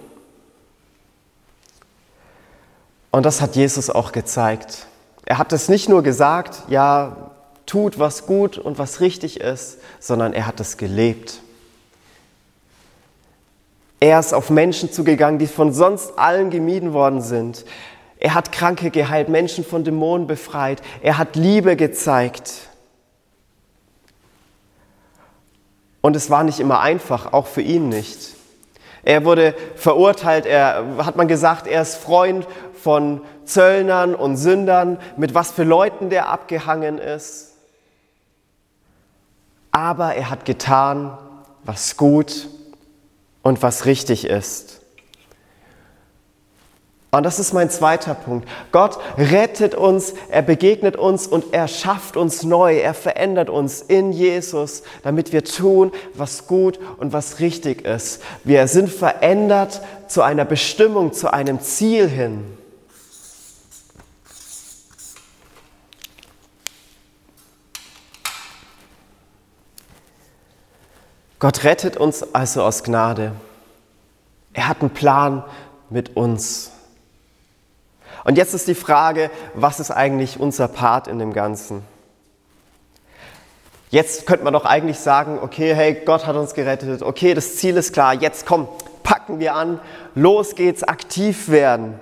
Und 3.11 3.27
das 3.27 3.41
hat 3.41 3.57
Jesus 3.57 3.91
auch 3.91 4.13
gezeigt. 4.13 4.87
Er 5.25 5.39
hat 5.39 5.53
es 5.53 5.69
nicht 5.69 5.89
nur 5.89 6.05
gesagt, 6.05 6.63
ja, 6.69 7.32
tut, 7.73 7.99
was 7.99 8.27
gut 8.27 8.59
und 8.59 8.79
was 8.79 9.01
richtig 9.01 9.41
ist, 9.41 9.79
sondern 9.99 10.35
er 10.35 10.47
hat 10.47 10.61
es 10.61 10.77
gelebt. 10.77 11.41
Er 13.99 14.21
ist 14.21 14.35
auf 14.35 14.51
Menschen 14.51 14.93
zugegangen, 14.93 15.39
die 15.39 15.47
von 15.47 15.73
sonst 15.73 16.19
allen 16.19 16.51
gemieden 16.51 16.93
worden 16.93 17.23
sind. 17.23 17.65
Er 18.19 18.35
hat 18.35 18.53
Kranke 18.53 18.91
geheilt, 18.91 19.31
Menschen 19.31 19.65
von 19.65 19.85
Dämonen 19.85 20.27
befreit. 20.27 20.83
Er 21.01 21.17
hat 21.17 21.35
Liebe 21.35 21.75
gezeigt. 21.77 22.69
Und 26.03 26.15
es 26.15 26.29
war 26.29 26.45
nicht 26.45 26.61
immer 26.61 26.81
einfach, 26.81 27.33
auch 27.33 27.47
für 27.47 27.63
ihn 27.63 27.89
nicht. 27.89 28.35
Er 29.03 29.25
wurde 29.25 29.55
verurteilt, 29.77 30.45
er 30.45 31.07
hat 31.07 31.17
man 31.17 31.27
gesagt, 31.27 31.67
er 31.67 31.81
ist 31.81 31.97
Freund 31.97 32.47
von 32.75 33.23
Zöllnern 33.47 34.15
und 34.15 34.37
Sündern, 34.37 34.99
mit 35.17 35.33
was 35.33 35.53
für 35.53 35.65
Leuten 35.65 36.11
der 36.11 36.29
abgehangen 36.29 36.99
ist 36.99 37.52
aber 39.73 40.15
er 40.15 40.31
hat 40.31 40.45
getan, 40.45 41.19
was 41.65 41.97
gut 41.97 42.49
und 43.43 43.63
was 43.63 43.87
richtig 43.87 44.27
ist. 44.27 44.83
Und 47.15 47.25
das 47.25 47.39
ist 47.39 47.53
mein 47.53 47.69
zweiter 47.69 48.15
Punkt. 48.15 48.49
Gott 48.71 48.99
rettet 49.19 49.75
uns, 49.75 50.15
er 50.31 50.41
begegnet 50.41 50.97
uns 50.97 51.27
und 51.27 51.53
er 51.53 51.69
schafft 51.69 52.17
uns 52.17 52.43
neu, 52.43 52.79
er 52.79 52.95
verändert 52.95 53.51
uns 53.51 53.83
in 53.83 54.13
Jesus, 54.13 54.83
damit 55.03 55.31
wir 55.31 55.45
tun, 55.45 55.93
was 56.15 56.47
gut 56.47 56.79
und 56.97 57.13
was 57.13 57.39
richtig 57.41 57.85
ist. 57.85 58.23
Wir 58.45 58.67
sind 58.67 58.89
verändert 58.89 59.83
zu 60.09 60.23
einer 60.23 60.47
Bestimmung, 60.47 61.13
zu 61.13 61.31
einem 61.31 61.61
Ziel 61.61 62.09
hin. 62.09 62.57
Gott 71.43 71.65
rettet 71.65 71.97
uns 71.97 72.23
also 72.37 72.63
aus 72.63 72.85
Gnade. 72.85 73.33
Er 74.53 74.69
hat 74.69 74.81
einen 74.81 74.91
Plan 74.91 75.43
mit 75.91 76.17
uns. 76.17 76.71
Und 78.23 78.39
jetzt 78.39 78.55
ist 78.55 78.69
die 78.69 78.77
Frage, 78.77 79.29
was 79.53 79.81
ist 79.81 79.91
eigentlich 79.91 80.39
unser 80.39 80.69
Part 80.69 81.09
in 81.09 81.19
dem 81.19 81.33
Ganzen? 81.33 81.83
Jetzt 83.91 84.25
könnte 84.25 84.45
man 84.45 84.53
doch 84.53 84.65
eigentlich 84.65 85.01
sagen, 85.01 85.41
okay, 85.43 85.75
hey, 85.75 86.03
Gott 86.07 86.29
hat 86.29 86.37
uns 86.37 86.55
gerettet, 86.55 87.03
okay, 87.03 87.35
das 87.35 87.57
Ziel 87.57 87.77
ist 87.77 87.93
klar, 87.93 88.15
jetzt 88.15 88.47
komm, 88.47 88.69
packen 89.03 89.41
wir 89.41 89.57
an, 89.57 89.81
los 90.15 90.55
geht's, 90.55 90.85
aktiv 90.85 91.49
werden. 91.49 91.99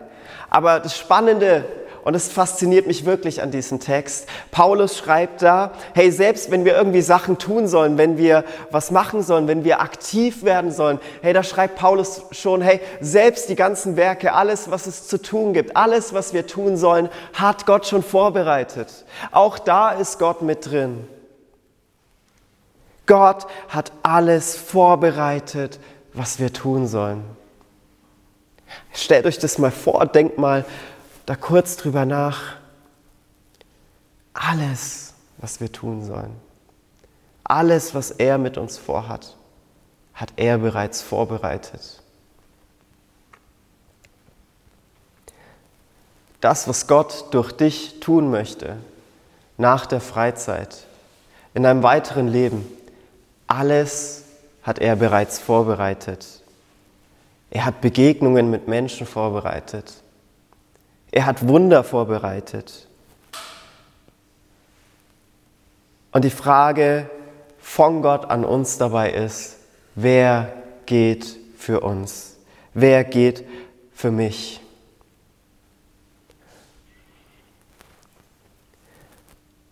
Aber 0.50 0.80
das 0.80 0.98
Spannende 0.98 1.64
und 2.04 2.14
es 2.14 2.28
fasziniert 2.28 2.86
mich 2.86 3.04
wirklich 3.04 3.42
an 3.42 3.50
diesem 3.50 3.80
Text. 3.80 4.26
Paulus 4.50 4.96
schreibt 4.96 5.42
da, 5.42 5.72
hey, 5.94 6.10
selbst 6.10 6.50
wenn 6.50 6.64
wir 6.64 6.74
irgendwie 6.76 7.02
Sachen 7.02 7.38
tun 7.38 7.68
sollen, 7.68 7.98
wenn 7.98 8.16
wir 8.16 8.44
was 8.70 8.90
machen 8.90 9.22
sollen, 9.22 9.48
wenn 9.48 9.64
wir 9.64 9.80
aktiv 9.80 10.42
werden 10.44 10.72
sollen, 10.72 10.98
hey, 11.22 11.32
da 11.32 11.42
schreibt 11.42 11.76
Paulus 11.76 12.22
schon, 12.30 12.62
hey, 12.62 12.80
selbst 13.00 13.48
die 13.48 13.56
ganzen 13.56 13.96
Werke, 13.96 14.32
alles, 14.32 14.70
was 14.70 14.86
es 14.86 15.06
zu 15.08 15.20
tun 15.20 15.52
gibt, 15.52 15.76
alles, 15.76 16.14
was 16.14 16.32
wir 16.32 16.46
tun 16.46 16.76
sollen, 16.76 17.08
hat 17.34 17.66
Gott 17.66 17.86
schon 17.86 18.02
vorbereitet. 18.02 19.04
Auch 19.30 19.58
da 19.58 19.90
ist 19.90 20.18
Gott 20.18 20.42
mit 20.42 20.70
drin. 20.70 21.06
Gott 23.06 23.46
hat 23.68 23.90
alles 24.02 24.56
vorbereitet, 24.56 25.80
was 26.14 26.38
wir 26.38 26.52
tun 26.52 26.86
sollen. 26.86 27.24
Stellt 28.92 29.26
euch 29.26 29.38
das 29.38 29.58
mal 29.58 29.70
vor, 29.70 30.06
denkt 30.06 30.38
mal, 30.38 30.64
da 31.26 31.36
kurz 31.36 31.76
drüber 31.76 32.04
nach. 32.04 32.56
Alles, 34.32 35.14
was 35.38 35.60
wir 35.60 35.70
tun 35.70 36.04
sollen, 36.04 36.34
alles, 37.44 37.94
was 37.94 38.10
er 38.10 38.38
mit 38.38 38.56
uns 38.56 38.78
vorhat, 38.78 39.36
hat 40.14 40.32
er 40.36 40.58
bereits 40.58 41.02
vorbereitet. 41.02 42.02
Das, 46.40 46.68
was 46.68 46.86
Gott 46.86 47.26
durch 47.32 47.52
dich 47.52 48.00
tun 48.00 48.30
möchte, 48.30 48.76
nach 49.58 49.84
der 49.84 50.00
Freizeit, 50.00 50.86
in 51.54 51.62
deinem 51.62 51.82
weiteren 51.82 52.28
Leben. 52.28 52.66
Alles 53.46 54.24
hat 54.62 54.78
er 54.78 54.96
bereits 54.96 55.38
vorbereitet. 55.38 56.26
Er 57.50 57.64
hat 57.64 57.80
Begegnungen 57.80 58.50
mit 58.50 58.68
Menschen 58.68 59.06
vorbereitet. 59.06 59.92
Er 61.12 61.26
hat 61.26 61.46
Wunder 61.46 61.82
vorbereitet. 61.82 62.86
Und 66.12 66.24
die 66.24 66.30
Frage 66.30 67.08
von 67.58 68.02
Gott 68.02 68.30
an 68.30 68.44
uns 68.44 68.78
dabei 68.78 69.12
ist, 69.12 69.56
wer 69.94 70.52
geht 70.86 71.36
für 71.56 71.80
uns? 71.80 72.36
Wer 72.74 73.04
geht 73.04 73.44
für 73.94 74.10
mich? 74.10 74.60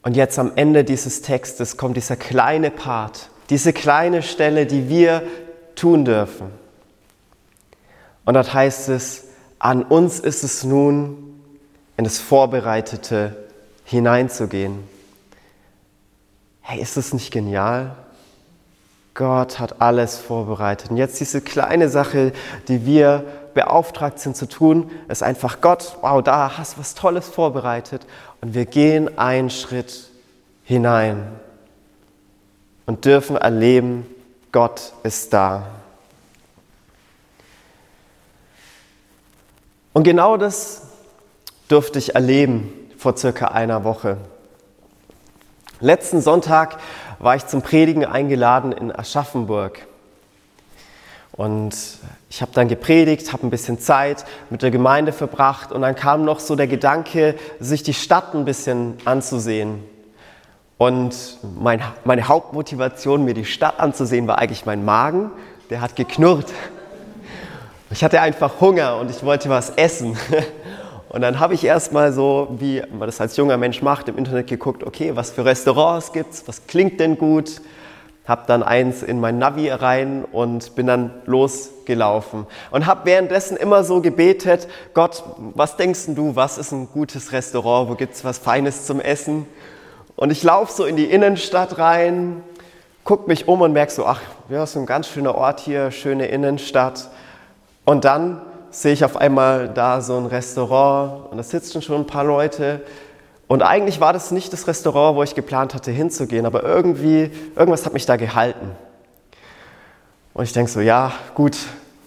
Und 0.02 0.16
jetzt 0.16 0.38
am 0.38 0.52
Ende 0.54 0.84
dieses 0.84 1.22
Textes 1.22 1.76
kommt 1.76 1.96
dieser 1.96 2.16
kleine 2.16 2.70
Part, 2.70 3.30
diese 3.50 3.72
kleine 3.72 4.22
Stelle, 4.22 4.66
die 4.66 4.88
wir 4.88 5.22
tun 5.74 6.04
dürfen. 6.04 6.50
Und 8.24 8.34
dort 8.34 8.54
heißt 8.54 8.88
es, 8.90 9.24
an 9.58 9.82
uns 9.82 10.20
ist 10.20 10.44
es 10.44 10.64
nun, 10.64 11.27
in 11.98 12.04
das 12.04 12.18
Vorbereitete 12.18 13.36
hineinzugehen. 13.84 14.88
Hey, 16.62 16.80
ist 16.80 16.96
das 16.96 17.12
nicht 17.12 17.32
genial? 17.32 17.96
Gott 19.14 19.58
hat 19.58 19.82
alles 19.82 20.16
vorbereitet. 20.16 20.92
Und 20.92 20.96
jetzt 20.96 21.18
diese 21.18 21.40
kleine 21.40 21.88
Sache, 21.88 22.32
die 22.68 22.86
wir 22.86 23.24
beauftragt 23.52 24.20
sind 24.20 24.36
zu 24.36 24.46
tun, 24.46 24.92
ist 25.08 25.24
einfach 25.24 25.60
Gott, 25.60 25.98
wow, 26.00 26.22
da 26.22 26.56
hast 26.56 26.76
du 26.76 26.80
was 26.80 26.94
Tolles 26.94 27.26
vorbereitet. 27.26 28.06
Und 28.40 28.54
wir 28.54 28.64
gehen 28.64 29.18
einen 29.18 29.50
Schritt 29.50 30.08
hinein 30.62 31.26
und 32.86 33.06
dürfen 33.06 33.36
erleben, 33.36 34.06
Gott 34.52 34.92
ist 35.02 35.32
da. 35.32 35.66
Und 39.92 40.04
genau 40.04 40.36
das 40.36 40.87
durfte 41.68 41.98
ich 41.98 42.14
erleben 42.14 42.72
vor 42.96 43.16
circa 43.16 43.48
einer 43.48 43.84
Woche. 43.84 44.16
Letzten 45.80 46.20
Sonntag 46.20 46.78
war 47.18 47.36
ich 47.36 47.46
zum 47.46 47.62
Predigen 47.62 48.04
eingeladen 48.04 48.72
in 48.72 48.94
Aschaffenburg. 48.94 49.86
Und 51.32 51.76
ich 52.30 52.42
habe 52.42 52.50
dann 52.52 52.66
gepredigt, 52.66 53.32
habe 53.32 53.46
ein 53.46 53.50
bisschen 53.50 53.78
Zeit 53.78 54.24
mit 54.50 54.62
der 54.62 54.72
Gemeinde 54.72 55.12
verbracht 55.12 55.70
und 55.70 55.82
dann 55.82 55.94
kam 55.94 56.24
noch 56.24 56.40
so 56.40 56.56
der 56.56 56.66
Gedanke, 56.66 57.36
sich 57.60 57.84
die 57.84 57.94
Stadt 57.94 58.34
ein 58.34 58.44
bisschen 58.44 58.98
anzusehen. 59.04 59.84
Und 60.78 61.38
mein, 61.60 61.80
meine 62.04 62.26
Hauptmotivation, 62.26 63.24
mir 63.24 63.34
die 63.34 63.44
Stadt 63.44 63.78
anzusehen, 63.78 64.26
war 64.26 64.38
eigentlich 64.38 64.66
mein 64.66 64.84
Magen. 64.84 65.30
Der 65.70 65.80
hat 65.80 65.94
geknurrt. 65.96 66.52
Ich 67.90 68.02
hatte 68.02 68.20
einfach 68.20 68.60
Hunger 68.60 68.96
und 68.96 69.10
ich 69.10 69.22
wollte 69.22 69.48
was 69.48 69.70
essen. 69.70 70.16
Und 71.08 71.22
dann 71.22 71.40
habe 71.40 71.54
ich 71.54 71.64
erstmal 71.64 72.12
so, 72.12 72.48
wie 72.58 72.82
man 72.90 73.08
das 73.08 73.20
als 73.20 73.36
junger 73.36 73.56
Mensch 73.56 73.80
macht, 73.80 74.08
im 74.08 74.18
Internet 74.18 74.46
geguckt, 74.46 74.84
okay, 74.84 75.16
was 75.16 75.30
für 75.30 75.44
Restaurants 75.44 76.12
gibt 76.12 76.34
es, 76.34 76.46
was 76.46 76.66
klingt 76.66 77.00
denn 77.00 77.16
gut, 77.16 77.62
habe 78.26 78.42
dann 78.46 78.62
eins 78.62 79.02
in 79.02 79.18
mein 79.18 79.38
Navi 79.38 79.70
rein 79.70 80.26
und 80.30 80.74
bin 80.74 80.86
dann 80.86 81.10
losgelaufen 81.24 82.46
und 82.70 82.84
habe 82.84 83.06
währenddessen 83.06 83.56
immer 83.56 83.84
so 83.84 84.02
gebetet, 84.02 84.68
Gott, 84.92 85.24
was 85.54 85.78
denkst 85.78 86.00
du, 86.08 86.36
was 86.36 86.58
ist 86.58 86.72
ein 86.72 86.88
gutes 86.92 87.32
Restaurant, 87.32 87.88
wo 87.88 87.94
gibt 87.94 88.14
es 88.14 88.24
was 88.24 88.36
Feines 88.36 88.84
zum 88.84 89.00
Essen? 89.00 89.46
Und 90.14 90.30
ich 90.30 90.42
laufe 90.42 90.70
so 90.70 90.84
in 90.84 90.96
die 90.96 91.06
Innenstadt 91.06 91.78
rein, 91.78 92.42
gucke 93.02 93.28
mich 93.28 93.48
um 93.48 93.62
und 93.62 93.72
merke 93.72 93.92
so, 93.92 94.04
ach, 94.04 94.20
ja, 94.50 94.64
ist 94.64 94.76
ein 94.76 94.84
ganz 94.84 95.08
schöner 95.08 95.34
Ort 95.34 95.60
hier, 95.60 95.90
schöne 95.90 96.26
Innenstadt. 96.26 97.08
Und 97.86 98.04
dann 98.04 98.42
sehe 98.70 98.92
ich 98.92 99.04
auf 99.04 99.16
einmal 99.16 99.68
da 99.68 100.00
so 100.00 100.16
ein 100.16 100.26
Restaurant 100.26 101.30
und 101.30 101.36
da 101.36 101.42
sitzen 101.42 101.82
schon 101.82 102.02
ein 102.02 102.06
paar 102.06 102.24
Leute. 102.24 102.80
Und 103.46 103.62
eigentlich 103.62 104.00
war 104.00 104.12
das 104.12 104.30
nicht 104.30 104.52
das 104.52 104.66
Restaurant, 104.66 105.16
wo 105.16 105.22
ich 105.22 105.34
geplant 105.34 105.74
hatte 105.74 105.90
hinzugehen, 105.90 106.44
aber 106.44 106.62
irgendwie, 106.62 107.30
irgendwas 107.56 107.86
hat 107.86 107.94
mich 107.94 108.06
da 108.06 108.16
gehalten. 108.16 108.72
Und 110.34 110.44
ich 110.44 110.52
denke 110.52 110.70
so, 110.70 110.80
ja, 110.80 111.12
gut, 111.34 111.56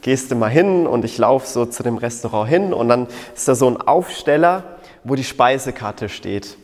gehst 0.02 0.32
du 0.32 0.36
mal 0.36 0.50
hin 0.50 0.88
und 0.88 1.04
ich 1.04 1.18
laufe 1.18 1.48
so 1.48 1.66
zu 1.66 1.84
dem 1.84 1.98
Restaurant 1.98 2.50
hin 2.50 2.74
und 2.74 2.90
dann 2.90 3.08
ist 3.36 3.48
da 3.48 3.56
so 3.56 3.68
ein 3.68 3.78
Aufsteller, 3.78 4.64
wo 5.04 5.16
die 5.16 5.24
Speisekarte 5.24 6.10
steht. 6.10 6.58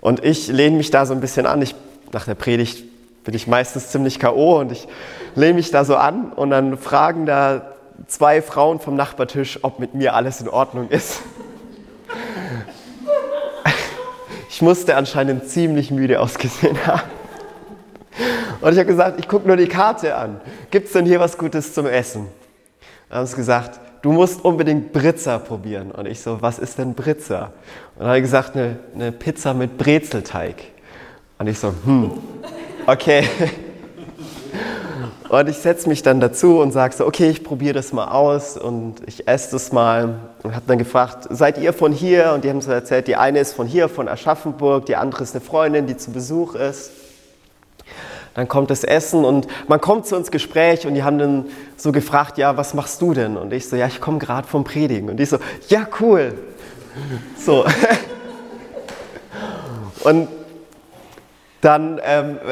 Und 0.00 0.22
ich 0.22 0.48
lehne 0.48 0.76
mich 0.76 0.90
da 0.90 1.06
so 1.06 1.14
ein 1.14 1.20
bisschen 1.20 1.46
an. 1.46 1.62
Ich, 1.62 1.74
nach 2.12 2.26
der 2.26 2.34
Predigt 2.34 2.84
bin 3.24 3.34
ich 3.34 3.46
meistens 3.46 3.88
ziemlich 3.88 4.18
K.O. 4.18 4.58
und 4.58 4.70
ich 4.72 4.86
lehne 5.34 5.54
mich 5.54 5.70
da 5.70 5.84
so 5.84 5.96
an 5.96 6.30
und 6.32 6.50
dann 6.50 6.76
fragen 6.76 7.24
da 7.24 7.73
zwei 8.06 8.42
Frauen 8.42 8.80
vom 8.80 8.96
Nachbartisch, 8.96 9.58
ob 9.62 9.78
mit 9.78 9.94
mir 9.94 10.14
alles 10.14 10.40
in 10.40 10.48
Ordnung 10.48 10.88
ist. 10.88 11.20
Ich 14.50 14.62
musste 14.62 14.96
anscheinend 14.96 15.48
ziemlich 15.48 15.90
müde 15.90 16.20
ausgesehen 16.20 16.86
haben. 16.86 17.02
Und 18.60 18.72
ich 18.72 18.78
habe 18.78 18.86
gesagt, 18.86 19.18
ich 19.18 19.26
gucke 19.26 19.48
nur 19.48 19.56
die 19.56 19.66
Karte 19.66 20.14
an. 20.14 20.40
Gibt 20.70 20.86
es 20.86 20.92
denn 20.92 21.06
hier 21.06 21.18
was 21.18 21.36
Gutes 21.36 21.74
zum 21.74 21.86
Essen? 21.86 22.28
Dann 23.08 23.18
haben 23.18 23.26
sie 23.26 23.34
gesagt, 23.36 23.80
du 24.02 24.12
musst 24.12 24.44
unbedingt 24.44 24.92
Britzer 24.92 25.40
probieren. 25.40 25.90
Und 25.90 26.06
ich 26.06 26.20
so, 26.20 26.40
was 26.40 26.60
ist 26.60 26.78
denn 26.78 26.94
Britzer? 26.94 27.52
Und 27.94 28.00
dann 28.00 28.08
habe 28.08 28.18
ich 28.18 28.22
gesagt, 28.22 28.54
eine, 28.54 28.78
eine 28.94 29.10
Pizza 29.10 29.54
mit 29.54 29.76
Brezelteig. 29.76 30.56
Und 31.38 31.48
ich 31.48 31.58
so, 31.58 31.74
hm, 31.84 32.12
okay. 32.86 33.24
Und 35.40 35.48
ich 35.48 35.58
setze 35.58 35.88
mich 35.88 36.02
dann 36.02 36.20
dazu 36.20 36.60
und 36.60 36.72
sage 36.72 36.94
so, 36.94 37.06
okay, 37.06 37.28
ich 37.28 37.42
probiere 37.42 37.74
das 37.74 37.92
mal 37.92 38.06
aus 38.06 38.56
und 38.56 38.96
ich 39.06 39.26
esse 39.26 39.52
das 39.52 39.72
mal. 39.72 40.20
Und 40.42 40.54
habe 40.54 40.64
dann 40.66 40.78
gefragt, 40.78 41.26
seid 41.30 41.58
ihr 41.58 41.72
von 41.72 41.92
hier? 41.92 42.32
Und 42.34 42.44
die 42.44 42.50
haben 42.50 42.60
so 42.60 42.70
erzählt, 42.70 43.08
die 43.08 43.16
eine 43.16 43.40
ist 43.40 43.52
von 43.52 43.66
hier, 43.66 43.88
von 43.88 44.08
Aschaffenburg, 44.08 44.86
die 44.86 44.96
andere 44.96 45.24
ist 45.24 45.34
eine 45.34 45.44
Freundin, 45.44 45.86
die 45.86 45.96
zu 45.96 46.12
Besuch 46.12 46.54
ist. 46.54 46.92
Dann 48.34 48.48
kommt 48.48 48.70
das 48.70 48.84
Essen 48.84 49.24
und 49.24 49.46
man 49.68 49.80
kommt 49.80 50.06
zu 50.06 50.16
uns 50.16 50.30
Gespräch 50.30 50.86
und 50.86 50.94
die 50.94 51.02
haben 51.02 51.18
dann 51.18 51.46
so 51.76 51.92
gefragt, 51.92 52.38
ja, 52.38 52.56
was 52.56 52.74
machst 52.74 53.00
du 53.00 53.14
denn? 53.14 53.36
Und 53.36 53.52
ich 53.52 53.68
so, 53.68 53.76
ja, 53.76 53.86
ich 53.86 54.00
komme 54.00 54.18
gerade 54.18 54.46
vom 54.46 54.64
Predigen. 54.64 55.08
Und 55.08 55.18
die 55.18 55.24
so, 55.24 55.38
ja, 55.68 55.86
cool. 56.00 56.34
So. 57.38 57.64
Und 60.04 60.28
dann 61.60 62.00
ähm, 62.04 62.38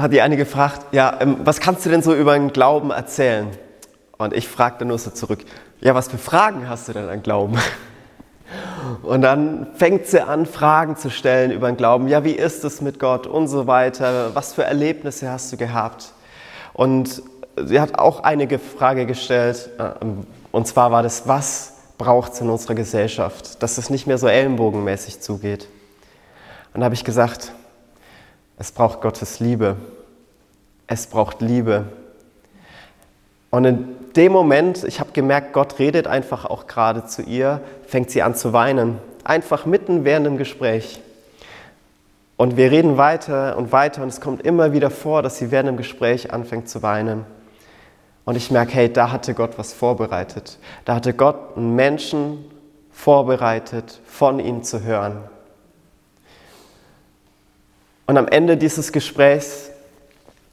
hat 0.00 0.12
die 0.12 0.20
eine 0.20 0.36
gefragt, 0.36 0.86
ja, 0.92 1.16
ähm, 1.20 1.38
was 1.44 1.60
kannst 1.60 1.84
du 1.86 1.90
denn 1.90 2.02
so 2.02 2.14
über 2.14 2.34
den 2.34 2.52
Glauben 2.52 2.90
erzählen? 2.90 3.48
Und 4.18 4.34
ich 4.34 4.48
fragte 4.48 4.84
nur 4.84 4.98
so 4.98 5.10
zurück, 5.10 5.40
ja, 5.80 5.94
was 5.94 6.08
für 6.08 6.18
Fragen 6.18 6.68
hast 6.68 6.88
du 6.88 6.92
denn 6.92 7.08
an 7.08 7.22
Glauben? 7.22 7.58
Und 9.02 9.22
dann 9.22 9.68
fängt 9.74 10.06
sie 10.06 10.26
an, 10.26 10.44
Fragen 10.44 10.96
zu 10.96 11.10
stellen 11.10 11.50
über 11.52 11.68
den 11.68 11.76
Glauben. 11.76 12.08
Ja, 12.08 12.24
wie 12.24 12.32
ist 12.32 12.64
es 12.64 12.80
mit 12.80 12.98
Gott 12.98 13.26
und 13.26 13.46
so 13.46 13.66
weiter? 13.66 14.34
Was 14.34 14.54
für 14.54 14.64
Erlebnisse 14.64 15.30
hast 15.30 15.52
du 15.52 15.56
gehabt? 15.56 16.12
Und 16.72 17.22
sie 17.56 17.80
hat 17.80 17.98
auch 17.98 18.24
einige 18.24 18.58
Frage 18.58 19.06
gestellt. 19.06 19.70
Ähm, 19.78 20.26
und 20.50 20.66
zwar 20.66 20.90
war 20.90 21.02
das, 21.02 21.28
was 21.28 21.74
braucht 21.98 22.32
es 22.32 22.40
in 22.40 22.50
unserer 22.50 22.74
Gesellschaft, 22.74 23.62
dass 23.62 23.78
es 23.78 23.90
nicht 23.90 24.06
mehr 24.06 24.18
so 24.18 24.26
ellenbogenmäßig 24.26 25.20
zugeht? 25.20 25.68
Und 26.74 26.80
da 26.80 26.86
habe 26.86 26.94
ich 26.94 27.04
gesagt, 27.04 27.52
es 28.60 28.72
braucht 28.72 29.00
Gottes 29.00 29.40
Liebe. 29.40 29.76
Es 30.86 31.06
braucht 31.06 31.40
Liebe. 31.40 31.86
Und 33.48 33.64
in 33.64 33.96
dem 34.14 34.32
Moment, 34.32 34.84
ich 34.84 35.00
habe 35.00 35.12
gemerkt, 35.12 35.54
Gott 35.54 35.78
redet 35.78 36.06
einfach 36.06 36.44
auch 36.44 36.66
gerade 36.66 37.06
zu 37.06 37.22
ihr, 37.22 37.62
fängt 37.86 38.10
sie 38.10 38.20
an 38.20 38.34
zu 38.34 38.52
weinen. 38.52 38.98
Einfach 39.24 39.64
mitten 39.64 40.04
während 40.04 40.26
dem 40.26 40.36
Gespräch. 40.36 41.00
Und 42.36 42.58
wir 42.58 42.70
reden 42.70 42.98
weiter 42.98 43.56
und 43.56 43.72
weiter 43.72 44.02
und 44.02 44.08
es 44.08 44.20
kommt 44.20 44.42
immer 44.42 44.74
wieder 44.74 44.90
vor, 44.90 45.22
dass 45.22 45.38
sie 45.38 45.50
während 45.50 45.70
dem 45.70 45.76
Gespräch 45.78 46.30
anfängt 46.30 46.68
zu 46.68 46.82
weinen. 46.82 47.24
Und 48.26 48.36
ich 48.36 48.50
merke, 48.50 48.72
hey, 48.72 48.92
da 48.92 49.10
hatte 49.10 49.32
Gott 49.32 49.56
was 49.56 49.72
vorbereitet. 49.72 50.58
Da 50.84 50.96
hatte 50.96 51.14
Gott 51.14 51.56
einen 51.56 51.76
Menschen 51.76 52.44
vorbereitet, 52.92 54.00
von 54.04 54.38
ihm 54.38 54.62
zu 54.64 54.82
hören. 54.82 55.24
Und 58.10 58.18
am 58.18 58.26
Ende 58.26 58.56
dieses 58.56 58.90
Gesprächs 58.90 59.70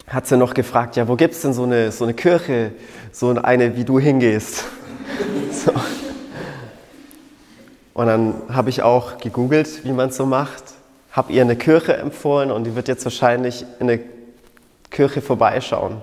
hat 0.08 0.28
sie 0.28 0.38
noch 0.38 0.54
gefragt, 0.54 0.96
ja, 0.96 1.08
wo 1.08 1.15
gibt 1.15 1.34
es 1.34 1.41
denn 1.41 1.54
so 1.54 1.63
eine, 1.63 1.91
so 1.91 2.04
eine 2.04 2.13
Kirche, 2.13 2.72
so 3.12 3.30
eine, 3.32 3.76
wie 3.76 3.84
du 3.84 4.00
hingehst? 4.00 4.65
So. 5.52 5.72
Und 7.96 8.06
dann 8.06 8.36
habe 8.48 8.70
ich 8.70 8.84
auch 8.84 9.17
gegoogelt, 9.17 9.84
wie 9.86 9.91
man 9.91 10.10
es 10.10 10.17
so 10.17 10.28
macht, 10.28 10.65
habe 11.12 11.34
ihr 11.34 11.41
eine 11.41 11.56
Kirche 11.56 11.98
empfohlen 11.98 12.52
und 12.52 12.65
die 12.65 12.76
wird 12.76 12.88
jetzt 12.88 13.04
wahrscheinlich 13.06 13.65
in 13.80 13.89
eine 13.89 14.02
Kirche 14.91 15.24
vorbeischauen. 15.24 15.93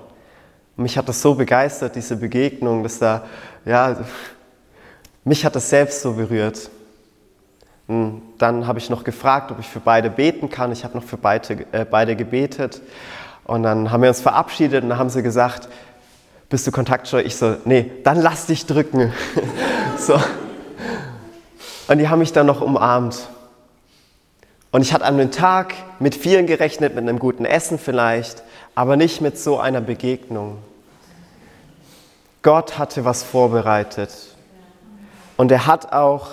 Und 0.77 0.83
mich 0.83 0.99
hat 0.99 1.09
das 1.09 1.23
so 1.23 1.37
begeistert, 1.37 1.95
diese 1.95 2.17
Begegnung, 2.17 2.83
dass 2.83 2.99
da, 2.99 3.25
ja, 3.65 3.97
mich 5.23 5.45
hat 5.45 5.55
das 5.55 5.71
selbst 5.71 6.03
so 6.03 6.15
berührt. 6.15 6.69
Hm, 7.89 8.23
dann 8.39 8.67
habe 8.67 8.79
ich 8.79 8.89
noch 8.89 9.05
gefragt, 9.05 9.51
ob 9.51 9.59
ich 9.59 9.69
für 9.69 9.81
beide 9.81 10.11
beten 10.11 10.49
kann. 10.49 10.73
Ich 10.73 10.85
habe 10.85 10.97
noch 10.97 11.05
für 11.05 11.19
beide, 11.19 11.67
äh, 11.73 11.85
beide 11.85 12.17
gebetet. 12.17 12.81
Und 13.45 13.63
dann 13.63 13.91
haben 13.91 14.03
wir 14.03 14.09
uns 14.09 14.21
verabschiedet 14.21 14.83
und 14.83 14.91
dann 14.91 14.99
haben 14.99 15.11
sie 15.11 15.23
gesagt, 15.23 15.69
bist 16.49 16.67
du 16.67 16.73
kontaktscheu? 16.73 17.21
Ich 17.21 17.37
so, 17.37 17.57
nee, 17.65 17.91
dann 18.05 18.21
lass 18.21 18.47
dich 18.47 18.65
drücken. 18.65 19.13
so. 19.99 20.19
Und 21.89 21.99
die 21.99 22.09
haben 22.09 22.21
mich 22.21 22.33
dann 22.33 22.47
noch 22.47 22.63
umarmt. 22.63 23.29
Und 24.71 24.81
ich 24.81 24.93
hatte 24.93 25.05
an 25.05 25.19
dem 25.19 25.31
Tag 25.31 25.75
mit 26.01 26.15
vielen 26.15 26.47
gerechnet, 26.47 26.95
mit 26.95 27.03
einem 27.03 27.19
guten 27.19 27.45
Essen 27.45 27.79
vielleicht, 27.79 28.43
aber 28.75 28.97
nicht 28.97 29.21
mit 29.21 29.39
so 29.39 29.59
einer 29.61 29.81
Begegnung. 29.81 30.59
Gott 32.43 32.79
hatte 32.79 33.05
was 33.05 33.23
vorbereitet. 33.23 34.11
Und 35.37 35.53
er 35.53 35.67
hat 35.67 35.93
auch 35.93 36.29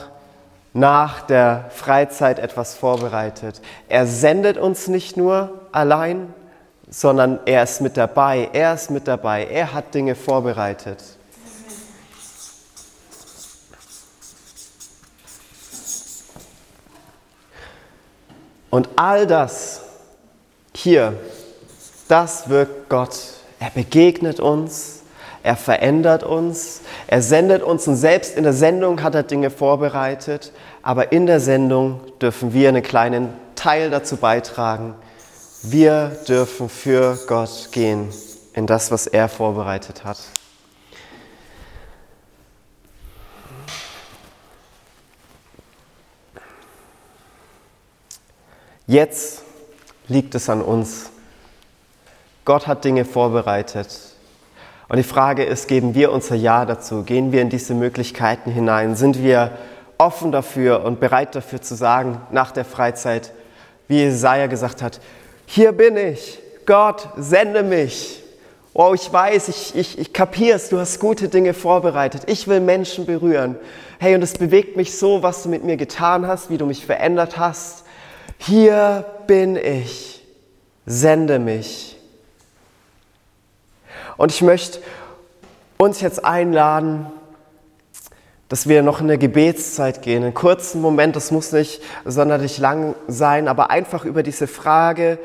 nach 0.74 1.22
der 1.22 1.66
Freizeit 1.70 2.40
etwas 2.40 2.76
vorbereitet. 2.76 3.62
Er 3.90 4.08
sendet 4.08 4.58
uns 4.58 4.88
nicht 4.88 5.18
nur 5.18 5.62
allein, 5.72 6.34
sondern 6.90 7.40
er 7.46 7.64
ist 7.64 7.82
mit 7.82 7.98
dabei. 7.98 8.50
Er 8.54 8.74
ist 8.74 8.90
mit 8.90 9.08
dabei. 9.08 9.46
Er 9.46 9.74
hat 9.74 9.94
Dinge 9.94 10.16
vorbereitet. 10.16 11.04
Und 18.70 18.88
all 18.96 19.28
das 19.28 19.82
hier, 20.74 21.14
das 22.08 22.48
wirkt 22.48 22.88
Gott. 22.88 23.18
Er 23.60 23.70
begegnet 23.70 24.40
uns, 24.40 25.01
er 25.44 25.56
verändert 25.56 26.24
uns, 26.24 26.82
er 27.08 27.22
sendet 27.22 27.64
uns 27.64 27.88
und 27.88 27.96
selbst 27.96 28.38
in 28.38 28.44
der 28.44 28.54
Sendung 28.54 29.02
hat 29.02 29.16
er 29.16 29.24
Dinge 29.24 29.50
vorbereitet, 29.50 30.52
aber 30.84 31.12
in 31.12 31.26
der 31.26 31.40
Sendung 31.40 32.02
dürfen 32.22 32.54
wir 32.54 32.70
einen 32.70 32.84
kleinen 32.84 33.30
Teil 33.56 33.90
dazu 33.90 34.18
beitragen. 34.18 34.96
Wir 35.64 36.18
dürfen 36.28 36.70
für 36.70 37.18
Gott 37.28 37.70
gehen 37.72 38.10
in 38.54 38.68
das, 38.68 38.92
was 38.92 39.08
er 39.08 39.30
vorbereitet 39.30 40.04
hat. 40.04 40.18
Jetzt 48.88 49.44
liegt 50.08 50.36
es 50.36 50.50
an 50.50 50.62
uns. 50.62 51.12
Gott 52.44 52.68
hat 52.68 52.84
Dinge 52.84 53.06
vorbereitet. 53.06 54.11
Und 54.92 54.98
die 54.98 55.04
Frage 55.04 55.46
ist, 55.46 55.70
geben 55.70 55.96
wir 55.96 56.12
unser 56.12 56.36
Ja 56.36 56.66
dazu? 56.66 57.04
Gehen 57.04 57.32
wir 57.32 57.42
in 57.42 57.48
diese 57.48 57.74
Möglichkeiten 57.74 58.52
hinein? 58.52 58.98
Sind 58.98 59.24
wir 59.24 59.52
offen 59.98 60.34
dafür 60.34 60.84
und 60.84 61.00
bereit 61.00 61.34
dafür 61.34 61.62
zu 61.62 61.76
sagen, 61.76 62.20
nach 62.30 62.52
der 62.52 62.66
Freizeit, 62.66 63.32
wie 63.88 64.00
Jesaja 64.00 64.48
gesagt 64.48 64.82
hat, 64.82 65.00
hier 65.46 65.72
bin 65.72 65.96
ich, 65.96 66.40
Gott, 66.66 67.08
sende 67.16 67.64
mich. 67.64 68.22
Oh, 68.74 68.92
ich 68.94 69.14
weiß, 69.14 69.48
ich, 69.48 69.78
ich, 69.78 69.98
ich 69.98 70.12
kapier's, 70.12 70.68
du 70.68 70.78
hast 70.78 71.00
gute 71.00 71.30
Dinge 71.30 71.54
vorbereitet. 71.54 72.24
Ich 72.26 72.50
will 72.50 72.60
Menschen 72.60 73.06
berühren. 73.06 73.56
Hey, 73.98 74.14
und 74.14 74.22
es 74.22 74.34
bewegt 74.34 74.76
mich 74.76 74.98
so, 74.98 75.24
was 75.24 75.44
du 75.44 75.48
mit 75.48 75.64
mir 75.64 75.78
getan 75.78 76.28
hast, 76.28 76.50
wie 76.50 76.58
du 76.58 76.66
mich 76.66 76.86
verändert 76.86 77.38
hast. 77.38 77.86
Hier 78.40 79.06
bin 79.26 79.56
ich, 79.56 80.22
sende 80.86 81.40
mich. 81.40 81.96
Und 84.18 84.32
ich 84.32 84.42
möchte 84.42 84.80
uns 85.78 86.02
jetzt 86.02 86.24
einladen, 86.24 87.08
dass 88.50 88.68
wir 88.68 88.84
noch 88.84 89.00
in 89.00 89.06
eine 89.06 89.18
Gebetszeit 89.18 90.02
gehen, 90.02 90.24
einen 90.24 90.34
kurzen 90.34 90.82
Moment, 90.82 91.16
das 91.16 91.32
muss 91.32 91.54
nicht 91.54 91.82
sonderlich 92.04 92.58
lang 92.58 92.96
sein, 93.08 93.48
aber 93.48 93.72
einfach 93.72 94.04
über 94.04 94.24
diese 94.24 94.46
Frage 94.46 95.18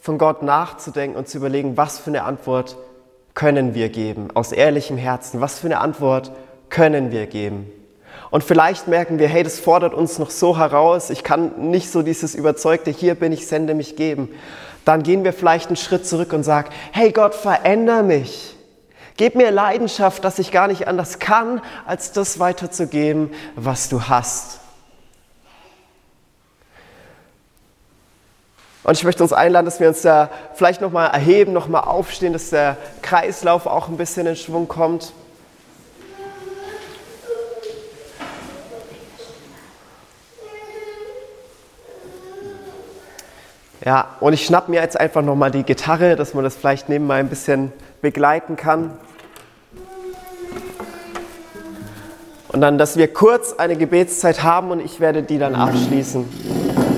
von 0.00 0.16
Gott 0.16 0.42
nachzudenken 0.42 1.18
und 1.18 1.28
zu 1.28 1.36
überlegen, 1.36 1.76
was 1.76 1.98
für 1.98 2.08
eine 2.08 2.24
Antwort 2.24 2.76
können 3.34 3.74
wir 3.74 3.90
geben, 3.90 4.28
aus 4.34 4.52
ehrlichem 4.52 4.96
Herzen, 4.96 5.40
was 5.40 5.58
für 5.58 5.66
eine 5.66 5.78
Antwort 5.78 6.32
können 6.70 7.12
wir 7.12 7.26
geben. 7.26 7.70
Und 8.30 8.44
vielleicht 8.44 8.88
merken 8.88 9.18
wir, 9.18 9.28
hey, 9.28 9.42
das 9.42 9.58
fordert 9.58 9.92
uns 9.92 10.18
noch 10.18 10.30
so 10.30 10.56
heraus, 10.56 11.10
ich 11.10 11.22
kann 11.22 11.70
nicht 11.70 11.90
so 11.90 12.02
dieses 12.02 12.34
überzeugte, 12.34 12.90
hier 12.90 13.14
bin 13.14 13.32
ich, 13.32 13.46
sende 13.46 13.74
mich 13.74 13.96
geben. 13.96 14.30
Dann 14.84 15.02
gehen 15.02 15.24
wir 15.24 15.32
vielleicht 15.32 15.68
einen 15.68 15.76
Schritt 15.76 16.06
zurück 16.06 16.32
und 16.32 16.42
sagen, 16.42 16.70
hey 16.92 17.12
Gott, 17.12 17.34
veränder 17.34 18.02
mich. 18.02 18.56
Gib 19.16 19.34
mir 19.34 19.50
Leidenschaft, 19.50 20.24
dass 20.24 20.38
ich 20.38 20.50
gar 20.50 20.68
nicht 20.68 20.88
anders 20.88 21.18
kann, 21.18 21.60
als 21.86 22.12
das 22.12 22.38
weiterzugeben, 22.38 23.30
was 23.54 23.88
du 23.88 24.04
hast. 24.04 24.60
Und 28.82 28.96
ich 28.96 29.04
möchte 29.04 29.22
uns 29.22 29.32
einladen, 29.32 29.66
dass 29.66 29.78
wir 29.78 29.88
uns 29.88 30.00
da 30.02 30.30
vielleicht 30.54 30.80
nochmal 30.80 31.10
erheben, 31.10 31.52
nochmal 31.52 31.82
aufstehen, 31.82 32.32
dass 32.32 32.50
der 32.50 32.78
Kreislauf 33.02 33.66
auch 33.66 33.88
ein 33.88 33.98
bisschen 33.98 34.26
in 34.26 34.36
Schwung 34.36 34.68
kommt. 34.68 35.12
Ja, 43.84 44.16
und 44.20 44.34
ich 44.34 44.44
schnapp 44.44 44.68
mir 44.68 44.82
jetzt 44.82 45.00
einfach 45.00 45.22
nochmal 45.22 45.50
die 45.50 45.62
Gitarre, 45.62 46.14
dass 46.14 46.34
man 46.34 46.44
das 46.44 46.54
vielleicht 46.54 46.90
nebenbei 46.90 47.16
ein 47.16 47.28
bisschen 47.28 47.72
begleiten 48.02 48.56
kann. 48.56 48.92
Und 52.48 52.60
dann, 52.60 52.76
dass 52.76 52.96
wir 52.96 53.10
kurz 53.10 53.54
eine 53.54 53.76
Gebetszeit 53.76 54.42
haben 54.42 54.70
und 54.70 54.80
ich 54.80 55.00
werde 55.00 55.22
die 55.22 55.38
dann 55.38 55.54
abschließen. 55.54 56.89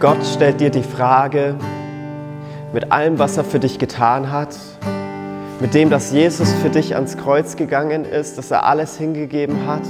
Gott 0.00 0.24
stellt 0.24 0.62
dir 0.62 0.70
die 0.70 0.82
Frage, 0.82 1.56
mit 2.72 2.90
allem, 2.90 3.18
was 3.18 3.36
er 3.36 3.44
für 3.44 3.58
dich 3.58 3.78
getan 3.78 4.32
hat, 4.32 4.56
mit 5.60 5.74
dem, 5.74 5.90
dass 5.90 6.10
Jesus 6.10 6.50
für 6.54 6.70
dich 6.70 6.94
ans 6.94 7.18
Kreuz 7.18 7.54
gegangen 7.54 8.06
ist, 8.06 8.38
dass 8.38 8.50
er 8.50 8.64
alles 8.64 8.96
hingegeben 8.96 9.66
hat. 9.66 9.82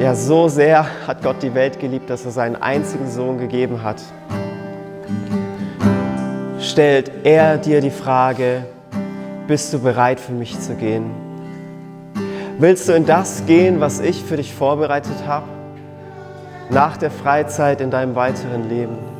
Ja, 0.00 0.16
so 0.16 0.48
sehr 0.48 0.86
hat 1.06 1.22
Gott 1.22 1.40
die 1.40 1.54
Welt 1.54 1.78
geliebt, 1.78 2.10
dass 2.10 2.24
er 2.24 2.32
seinen 2.32 2.56
einzigen 2.56 3.08
Sohn 3.08 3.38
gegeben 3.38 3.84
hat. 3.84 4.02
Stellt 6.60 7.12
er 7.22 7.58
dir 7.58 7.80
die 7.80 7.92
Frage, 7.92 8.66
bist 9.46 9.72
du 9.72 9.78
bereit 9.78 10.18
für 10.18 10.32
mich 10.32 10.58
zu 10.58 10.74
gehen? 10.74 11.12
Willst 12.58 12.88
du 12.88 12.92
in 12.92 13.06
das 13.06 13.46
gehen, 13.46 13.78
was 13.78 14.00
ich 14.00 14.24
für 14.24 14.36
dich 14.36 14.52
vorbereitet 14.52 15.28
habe? 15.28 15.57
Nach 16.70 16.96
der 16.96 17.10
Freizeit 17.10 17.80
in 17.80 17.90
deinem 17.90 18.14
weiteren 18.14 18.68
Leben. 18.68 19.17